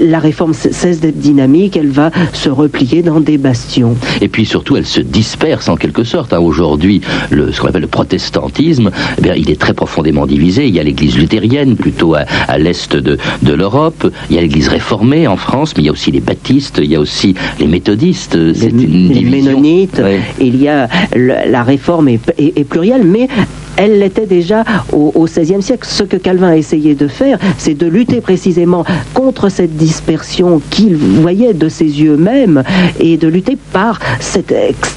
La 0.00 0.18
réforme 0.18 0.54
cesse 0.54 1.00
d'être 1.00 1.18
dynamique, 1.18 1.76
elle 1.76 1.90
va 1.90 2.10
se 2.32 2.48
replier 2.48 3.02
dans 3.02 3.20
des 3.20 3.38
bastions. 3.38 3.96
Et 4.20 4.28
puis 4.28 4.46
surtout, 4.46 4.76
elle 4.76 4.86
se 4.86 5.00
disperse 5.00 5.68
en 5.68 5.76
quelque 5.76 6.04
sorte. 6.04 6.32
Hein. 6.32 6.40
Aujourd'hui, 6.40 7.00
ce 7.30 7.60
qu'on 7.60 7.68
appelle 7.68 7.82
le 7.82 7.88
protestantisme, 7.88 8.90
eh 9.18 9.20
bien, 9.20 9.34
il 9.34 9.50
est 9.50 9.60
très 9.60 9.74
profondément 9.74 10.26
divisé. 10.26 10.66
Il 10.66 10.74
y 10.74 10.80
a 10.80 10.82
l'église 10.82 11.16
luthérienne 11.16 11.65
plutôt 11.74 12.14
à, 12.14 12.58
l'est 12.58 12.94
de, 12.94 13.18
l'Europe. 13.52 14.12
Il 14.30 14.36
y 14.36 14.38
a 14.38 14.42
l'Église 14.42 14.68
réformée 14.68 15.26
en 15.26 15.36
France, 15.36 15.74
mais 15.76 15.82
il 15.82 15.86
y 15.86 15.88
a 15.88 15.92
aussi 15.92 16.10
les 16.10 16.20
baptistes, 16.20 16.78
il 16.82 16.90
y 16.90 16.96
a 16.96 17.00
aussi 17.00 17.34
les 17.58 17.66
méthodistes. 17.66 18.38
C'est 18.54 18.68
une 18.68 19.12
les 19.12 19.24
ménonites. 19.24 20.00
Il 20.40 20.60
y 20.60 20.68
a 20.68 20.88
la 21.16 21.62
réforme 21.62 22.08
est, 22.08 22.64
plurielle, 22.64 23.04
mais 23.04 23.28
elle 23.76 23.98
l'était 23.98 24.26
déjà 24.26 24.64
au 24.92 25.24
XVIe 25.24 25.62
siècle. 25.62 25.86
Ce 25.88 26.02
que 26.02 26.16
Calvin 26.16 26.48
a 26.48 26.56
essayé 26.56 26.94
de 26.94 27.08
faire, 27.08 27.38
c'est 27.58 27.74
de 27.74 27.86
lutter 27.86 28.20
précisément 28.20 28.84
contre 29.14 29.48
cette 29.48 29.76
dispersion 29.76 30.60
qu'il 30.70 30.96
voyait 30.96 31.54
de 31.54 31.68
ses 31.68 31.84
yeux 31.84 32.16
même 32.16 32.62
et 33.00 33.16
de 33.16 33.28
lutter 33.28 33.56
par 33.72 33.98
cette 34.20 34.52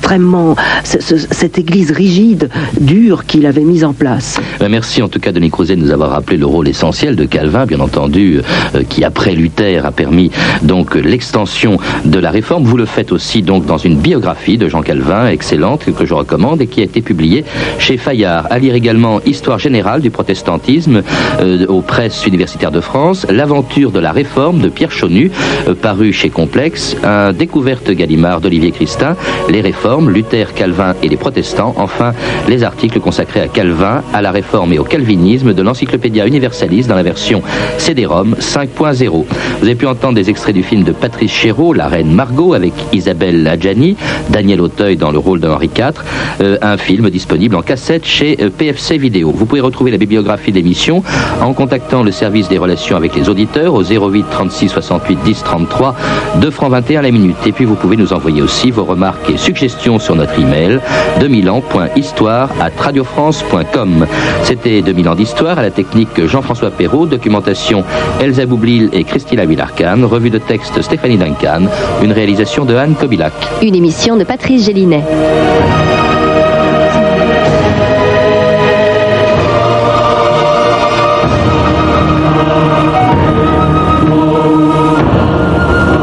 extrêmement, 0.10 0.56
cette 0.84 1.60
église 1.60 1.92
rigide, 1.92 2.50
dure 2.82 3.26
qu'il 3.26 3.46
avait 3.46 3.62
mise 3.62 3.84
en 3.84 3.94
place. 3.94 4.40
Ben, 4.60 4.68
merci 4.68 5.04
en 5.04 5.08
tout 5.08 5.20
cas 5.20 5.32
Denis 5.32 5.52
Crouzet 5.52 5.76
de 5.76 5.82
nous 5.82 5.92
avoir 5.92 6.10
rappelé 6.10 6.38
le 6.38 6.48
rôle 6.48 6.68
essentiel 6.68 7.16
de 7.16 7.26
Calvin, 7.26 7.68
bien 7.68 7.80
entendu, 7.80 8.42
euh, 8.74 8.82
qui 8.90 9.04
après 9.04 9.36
Luther 9.36 9.86
a 9.86 9.92
permis 9.92 10.32
donc 10.64 10.96
l'extension 10.96 11.78
de 12.06 12.18
la 12.18 12.32
réforme. 12.32 12.64
Vous 12.64 12.76
le 12.76 12.88
faites 12.88 13.12
aussi 13.12 13.44
donc 13.44 13.68
dans 13.68 13.78
une 13.78 13.98
biographie 13.98 14.58
de 14.58 14.68
Jean 14.68 14.82
Calvin, 14.82 15.28
excellente, 15.28 15.86
que 15.96 16.06
je 16.06 16.16
recommande 16.16 16.60
et 16.60 16.66
qui 16.66 16.82
a 16.82 16.86
été 16.86 17.02
publiée 17.02 17.46
chez 17.78 17.98
Fayard. 17.98 18.48
À 18.50 18.58
lire 18.58 18.74
également 18.74 19.22
Histoire 19.28 19.60
générale 19.60 20.02
du 20.02 20.10
protestantisme 20.10 21.04
euh, 21.40 21.68
aux 21.68 21.82
presses 21.82 22.26
universitaires 22.26 22.72
de 22.72 22.82
France, 22.82 23.28
L'aventure 23.30 23.92
de 23.92 24.00
la 24.00 24.12
réforme 24.12 24.60
de 24.60 24.70
Pierre 24.70 24.92
Chonu, 24.92 25.30
euh, 25.68 25.76
paru 25.76 26.14
chez 26.14 26.32
Complexe, 26.32 26.96
un 27.04 27.32
découverte 27.32 27.92
Gallimard 27.92 28.42
d'Olivier 28.42 28.72
Christin, 28.72 29.16
les 29.50 29.62
réformes, 29.62 29.99
Luther, 30.08 30.54
Calvin 30.54 30.94
et 31.04 31.10
les 31.10 31.18
protestants, 31.18 31.74
enfin 31.78 32.14
les 32.48 32.64
articles 32.64 33.00
consacrés 33.00 33.42
à 33.42 33.48
Calvin, 33.48 34.04
à 34.14 34.22
la 34.22 34.32
réforme 34.32 34.72
et 34.74 34.80
au 34.80 34.84
calvinisme 34.84 35.54
de 35.54 35.62
l'Encyclopédia 35.62 36.28
Universaliste 36.28 36.88
dans 36.88 36.96
la 36.96 37.04
version 37.04 37.42
CD-ROM 37.78 38.36
5.0. 38.40 39.26
Vous 39.60 39.66
avez 39.66 39.76
pu 39.76 39.88
entendre 39.88 40.14
des 40.14 40.30
extraits 40.30 40.56
du 40.56 40.64
film 40.64 40.84
de 40.84 40.92
Patrice 40.92 41.32
Chéreau, 41.32 41.74
La 41.74 41.88
Reine 41.88 42.14
Margot, 42.14 42.54
avec 42.54 42.74
Isabelle 42.94 43.48
Adjani, 43.48 43.98
Daniel 44.30 44.62
Auteuil 44.62 44.96
dans 44.96 45.12
le 45.12 45.18
rôle 45.18 45.40
de 45.40 45.48
Henri 45.48 45.70
IV, 45.76 46.04
euh, 46.42 46.58
un 46.62 46.78
film 46.78 47.10
disponible 47.10 47.56
en 47.56 47.62
cassette 47.62 48.06
chez 48.06 48.38
euh, 48.42 48.50
PFC 48.50 48.98
Vidéo. 48.98 49.32
Vous 49.32 49.46
pouvez 49.46 49.62
retrouver 49.62 49.92
la 49.92 49.98
bibliographie 49.98 50.52
d'émission 50.52 51.04
en 51.42 51.54
contactant 51.54 52.04
le 52.04 52.12
service 52.12 52.48
des 52.48 52.58
relations 52.58 52.96
avec 52.96 53.16
les 53.16 53.30
auditeurs 53.30 53.74
au 53.74 53.84
08 53.84 54.26
36 54.30 54.70
68 54.70 55.20
10 55.24 55.44
33 55.44 55.96
2 56.42 56.52
francs 56.52 56.72
21 56.72 57.02
la 57.02 57.12
minute. 57.12 57.38
Et 57.46 57.52
puis 57.52 57.66
vous 57.66 57.76
pouvez 57.76 57.98
nous 57.98 58.14
envoyer 58.14 58.42
aussi 58.42 58.72
vos 58.72 58.84
remarques 58.84 59.30
et 59.30 59.38
suggestions 59.38 59.89
sur 59.98 60.16
notre 60.16 60.40
email 60.40 60.80
2000 61.20 61.50
ans.histoire 61.50 62.50
à 62.60 62.70
radiofrance.com. 62.78 64.06
C'était 64.44 64.82
2000 64.82 65.10
ans 65.10 65.16
d'histoire 65.16 65.58
à 65.58 65.62
la 65.64 65.72
technique 65.72 66.26
Jean-François 66.26 66.70
Perrault, 66.70 67.08
documentation 67.08 67.84
Elsa 68.22 68.46
Boublil 68.46 68.90
et 68.94 69.04
Christina 69.04 69.46
Villarcan, 69.46 70.06
revue 70.06 70.30
de 70.30 70.38
texte 70.38 70.82
Stéphanie 70.82 71.18
Duncan, 71.18 71.64
une 72.04 72.12
réalisation 72.12 72.66
de 72.66 72.76
Anne 72.76 72.96
Kobilac. 72.96 73.34
Une 73.62 73.76
émission 73.76 74.18
de 74.18 74.24
Patrice 74.24 74.66
Gélinet. 74.66 75.04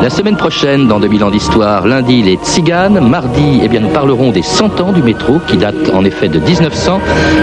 La 0.07 0.11
semaine 0.11 0.37
prochaine, 0.37 0.87
dans 0.87 1.01
2000 1.01 1.25
ans 1.25 1.31
d'histoire, 1.33 1.85
lundi, 1.85 2.23
les 2.23 2.37
Tziganes. 2.37 3.01
Mardi, 3.01 3.59
eh 3.61 3.67
bien, 3.67 3.81
nous 3.81 3.89
parlerons 3.89 4.31
des 4.31 4.43
100 4.43 4.81
ans 4.81 4.93
du 4.93 5.03
métro, 5.03 5.41
qui 5.49 5.57
date 5.57 5.91
en 5.93 6.05
effet 6.05 6.29
de 6.29 6.39
1900. 6.39 7.01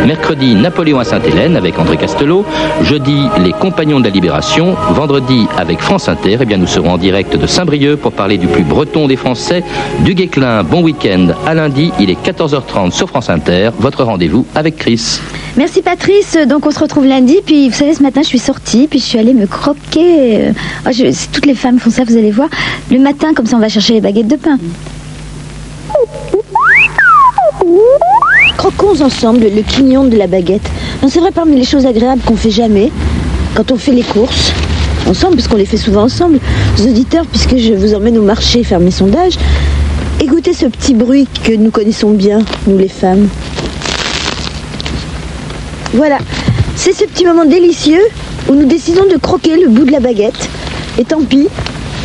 Mercredi, 0.07 0.55
Napoléon 0.55 0.97
à 0.97 1.03
Sainte-Hélène, 1.03 1.57
avec 1.57 1.77
André 1.77 1.97
Castelot. 1.97 2.45
Jeudi, 2.83 3.27
les 3.43 3.51
Compagnons 3.51 3.99
de 3.99 4.05
la 4.05 4.11
Libération. 4.11 4.77
Vendredi, 4.91 5.45
avec 5.57 5.81
France 5.81 6.07
Inter, 6.07 6.37
eh 6.39 6.45
bien, 6.45 6.55
nous 6.55 6.65
serons 6.65 6.91
en 6.91 6.97
direct 6.97 7.35
de 7.35 7.47
Saint-Brieuc 7.47 7.97
pour 7.97 8.13
parler 8.13 8.37
du 8.37 8.47
plus 8.47 8.63
breton 8.63 9.09
des 9.09 9.17
Français, 9.17 9.61
du 9.99 10.13
Guéclin. 10.13 10.63
Bon 10.63 10.81
week-end. 10.81 11.33
À 11.45 11.53
lundi, 11.55 11.91
il 11.99 12.09
est 12.09 12.25
14h30 12.25 12.91
sur 12.91 13.09
France 13.09 13.29
Inter. 13.29 13.71
Votre 13.77 14.05
rendez-vous 14.05 14.45
avec 14.55 14.77
Chris. 14.77 15.19
Merci 15.55 15.81
Patrice. 15.83 16.37
Donc 16.47 16.65
on 16.65 16.71
se 16.71 16.79
retrouve 16.79 17.05
lundi. 17.05 17.37
Puis 17.45 17.69
vous 17.69 17.75
savez, 17.75 17.93
ce 17.93 18.01
matin, 18.01 18.21
je 18.23 18.27
suis 18.27 18.39
sortie, 18.39 18.87
puis 18.87 18.99
je 18.99 19.05
suis 19.05 19.19
allée 19.19 19.33
me 19.33 19.45
croquer. 19.45 20.47
Euh, 20.47 20.51
oh, 20.87 20.89
je- 20.91 21.13
toutes 21.31 21.45
les 21.45 21.53
femmes 21.55 21.79
font 21.79 21.91
ça, 21.91 22.03
vous 22.03 22.17
allez 22.17 22.31
voir. 22.31 22.49
Le 22.91 22.99
matin, 22.99 23.33
comme 23.35 23.45
ça, 23.45 23.55
on 23.57 23.59
va 23.59 23.69
chercher 23.69 23.93
les 23.93 24.01
baguettes 24.01 24.27
de 24.27 24.35
pain. 24.35 24.57
Croquons 28.57 29.01
ensemble 29.01 29.41
le 29.55 29.61
quignon 29.61 30.05
de 30.05 30.15
la 30.17 30.27
baguette. 30.27 30.67
C'est 31.07 31.19
vrai, 31.19 31.31
parmi 31.31 31.55
les 31.55 31.65
choses 31.65 31.85
agréables 31.85 32.21
qu'on 32.21 32.35
fait 32.35 32.49
jamais, 32.51 32.91
quand 33.55 33.71
on 33.71 33.77
fait 33.77 33.91
les 33.91 34.03
courses, 34.03 34.53
ensemble, 35.07 35.33
puisqu'on 35.35 35.57
les 35.57 35.65
fait 35.65 35.77
souvent 35.77 36.03
ensemble, 36.03 36.39
aux 36.79 36.83
auditeurs, 36.87 37.25
puisque 37.25 37.57
je 37.57 37.73
vous 37.73 37.93
emmène 37.93 38.17
au 38.17 38.21
marché 38.21 38.63
faire 38.63 38.79
mes 38.79 38.91
sondages, 38.91 39.33
écoutez 40.21 40.53
ce 40.53 40.65
petit 40.65 40.93
bruit 40.93 41.27
que 41.43 41.51
nous 41.53 41.71
connaissons 41.71 42.11
bien, 42.11 42.39
nous 42.67 42.77
les 42.77 42.87
femmes. 42.87 43.27
Voilà, 45.93 46.17
c'est 46.75 46.93
ce 46.93 47.05
petit 47.05 47.25
moment 47.25 47.45
délicieux 47.45 48.01
où 48.49 48.53
nous 48.55 48.65
décidons 48.65 49.05
de 49.11 49.17
croquer 49.17 49.57
le 49.61 49.69
bout 49.69 49.85
de 49.85 49.91
la 49.91 49.99
baguette. 49.99 50.49
Et 50.99 51.03
tant 51.03 51.21
pis, 51.21 51.47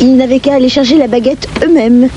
ils 0.01 0.15
n'avaient 0.15 0.39
qu'à 0.39 0.55
aller 0.55 0.69
chercher 0.69 0.97
la 0.97 1.07
baguette 1.07 1.47
eux-mêmes. 1.65 2.07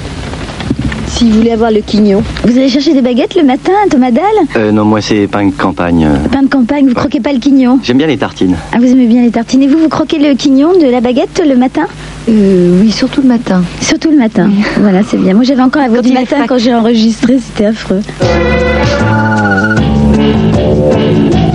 S'ils 1.09 1.33
voulaient 1.33 1.53
avoir 1.53 1.71
le 1.71 1.81
quignon. 1.81 2.23
Vous 2.45 2.57
allez 2.57 2.71
chercher 2.71 2.95
des 2.95 3.03
baguettes 3.03 3.35
le 3.35 3.43
matin, 3.43 3.73
Thomas 3.91 4.11
Dalle? 4.11 4.25
Euh, 4.57 4.73
non, 4.73 4.85
moi 4.87 5.03
c'est 5.03 5.27
pain 5.27 5.45
de 5.47 5.51
campagne. 5.51 6.07
euh. 6.07 6.29
Pain 6.31 6.43
de 6.43 6.49
campagne, 6.49 6.89
vous 6.89 6.95
croquez 6.95 7.21
pas 7.21 7.33
le 7.35 7.39
quignon? 7.39 7.79
J'aime 7.83 7.99
bien 7.99 8.07
les 8.07 8.17
tartines. 8.17 8.57
Ah, 8.73 8.79
vous 8.79 8.87
aimez 8.87 9.07
bien 9.07 9.21
les 9.23 9.31
tartines. 9.31 9.63
Et 9.63 9.67
vous, 9.67 9.79
vous 9.79 9.89
croquez 9.91 10.19
le 10.19 10.35
quignon 10.35 10.73
de 10.79 10.87
la 10.87 11.01
baguette 11.03 11.43
le 11.47 11.55
matin? 11.57 11.83
Oui, 12.29 12.91
surtout 12.91 13.21
le 13.21 13.29
matin. 13.29 13.63
Surtout 13.83 14.11
le 14.11 14.17
matin. 14.17 14.49
Voilà, 14.81 15.01
c'est 15.07 15.19
bien. 15.19 15.35
Moi, 15.35 15.45
j'avais 15.45 15.63
encore 15.63 15.83
la 15.83 15.89
voix 15.89 16.01
du 16.01 16.13
matin 16.13 16.47
quand 16.49 16.59
j'ai 16.59 16.75
enregistré, 16.75 17.39
c'était 17.39 17.67
affreux. 17.67 18.01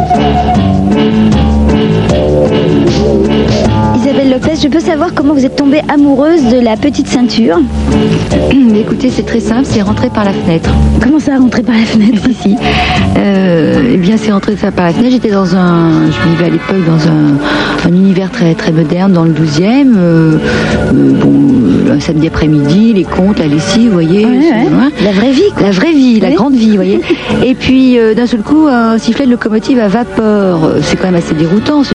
Lopez, 4.38 4.56
je 4.62 4.68
peux 4.68 4.80
savoir 4.80 5.16
comment 5.16 5.34
vous 5.34 5.46
êtes 5.46 5.56
tombée 5.56 5.82
amoureuse 5.92 6.44
de 6.52 6.60
la 6.60 6.78
petite 6.78 7.08
ceinture 7.08 7.58
Écoutez, 8.76 9.10
c'est 9.10 9.26
très 9.26 9.40
simple, 9.40 9.64
c'est 9.66 9.82
rentré 9.82 10.10
par 10.12 10.24
la 10.24 10.32
fenêtre. 10.32 10.70
Comment 11.02 11.20
ça, 11.20 11.38
rentré 11.38 11.64
par 11.64 11.74
la 11.74 11.82
fenêtre 11.82 12.22
Ici. 12.30 12.56
Euh, 13.18 13.94
eh 13.94 13.98
bien, 13.98 14.16
c'est 14.18 14.32
rentré 14.32 14.56
ça 14.56 14.72
par 14.72 14.86
la 14.86 14.94
fenêtre. 14.94 15.14
J'étais 15.14 15.32
dans 15.32 15.56
un, 15.56 16.12
je 16.12 16.30
vivais 16.30 16.46
à 16.46 16.50
l'époque 16.50 16.86
dans 16.86 17.08
un, 17.08 17.90
un 17.90 17.96
univers 17.96 18.30
très 18.30 18.54
très 18.54 18.72
moderne, 18.72 19.12
dans 19.12 19.24
le 19.24 19.32
12e. 19.32 19.96
euh, 19.98 20.38
euh, 20.94 21.14
bon, 21.20 21.92
un 21.92 22.00
samedi 22.00 22.28
après-midi, 22.28 22.94
les 22.94 23.06
contes, 23.06 23.40
la 23.40 23.48
lessive, 23.48 23.88
vous 23.88 23.94
voyez. 23.94 24.24
Ouais, 24.24 24.38
ouais. 24.38 25.04
La 25.04 25.14
vraie 25.14 25.32
vie, 25.32 25.50
quoi. 25.56 25.64
La 25.64 25.72
vraie 25.72 25.94
vie, 25.94 26.20
la 26.20 26.32
grande 26.32 26.54
vie, 26.54 26.70
vous 26.70 26.76
voyez. 26.76 27.02
Et 27.44 27.56
puis, 27.56 27.98
euh, 27.98 28.14
d'un 28.14 28.28
seul 28.28 28.42
coup, 28.42 28.68
un 28.70 29.00
sifflet 29.00 29.26
de 29.26 29.32
locomotive 29.32 29.80
à 29.80 29.88
vapeur. 29.88 30.60
C'est 30.84 30.96
quand 30.98 31.08
même 31.08 31.16
assez 31.16 31.34
déroutant. 31.34 31.82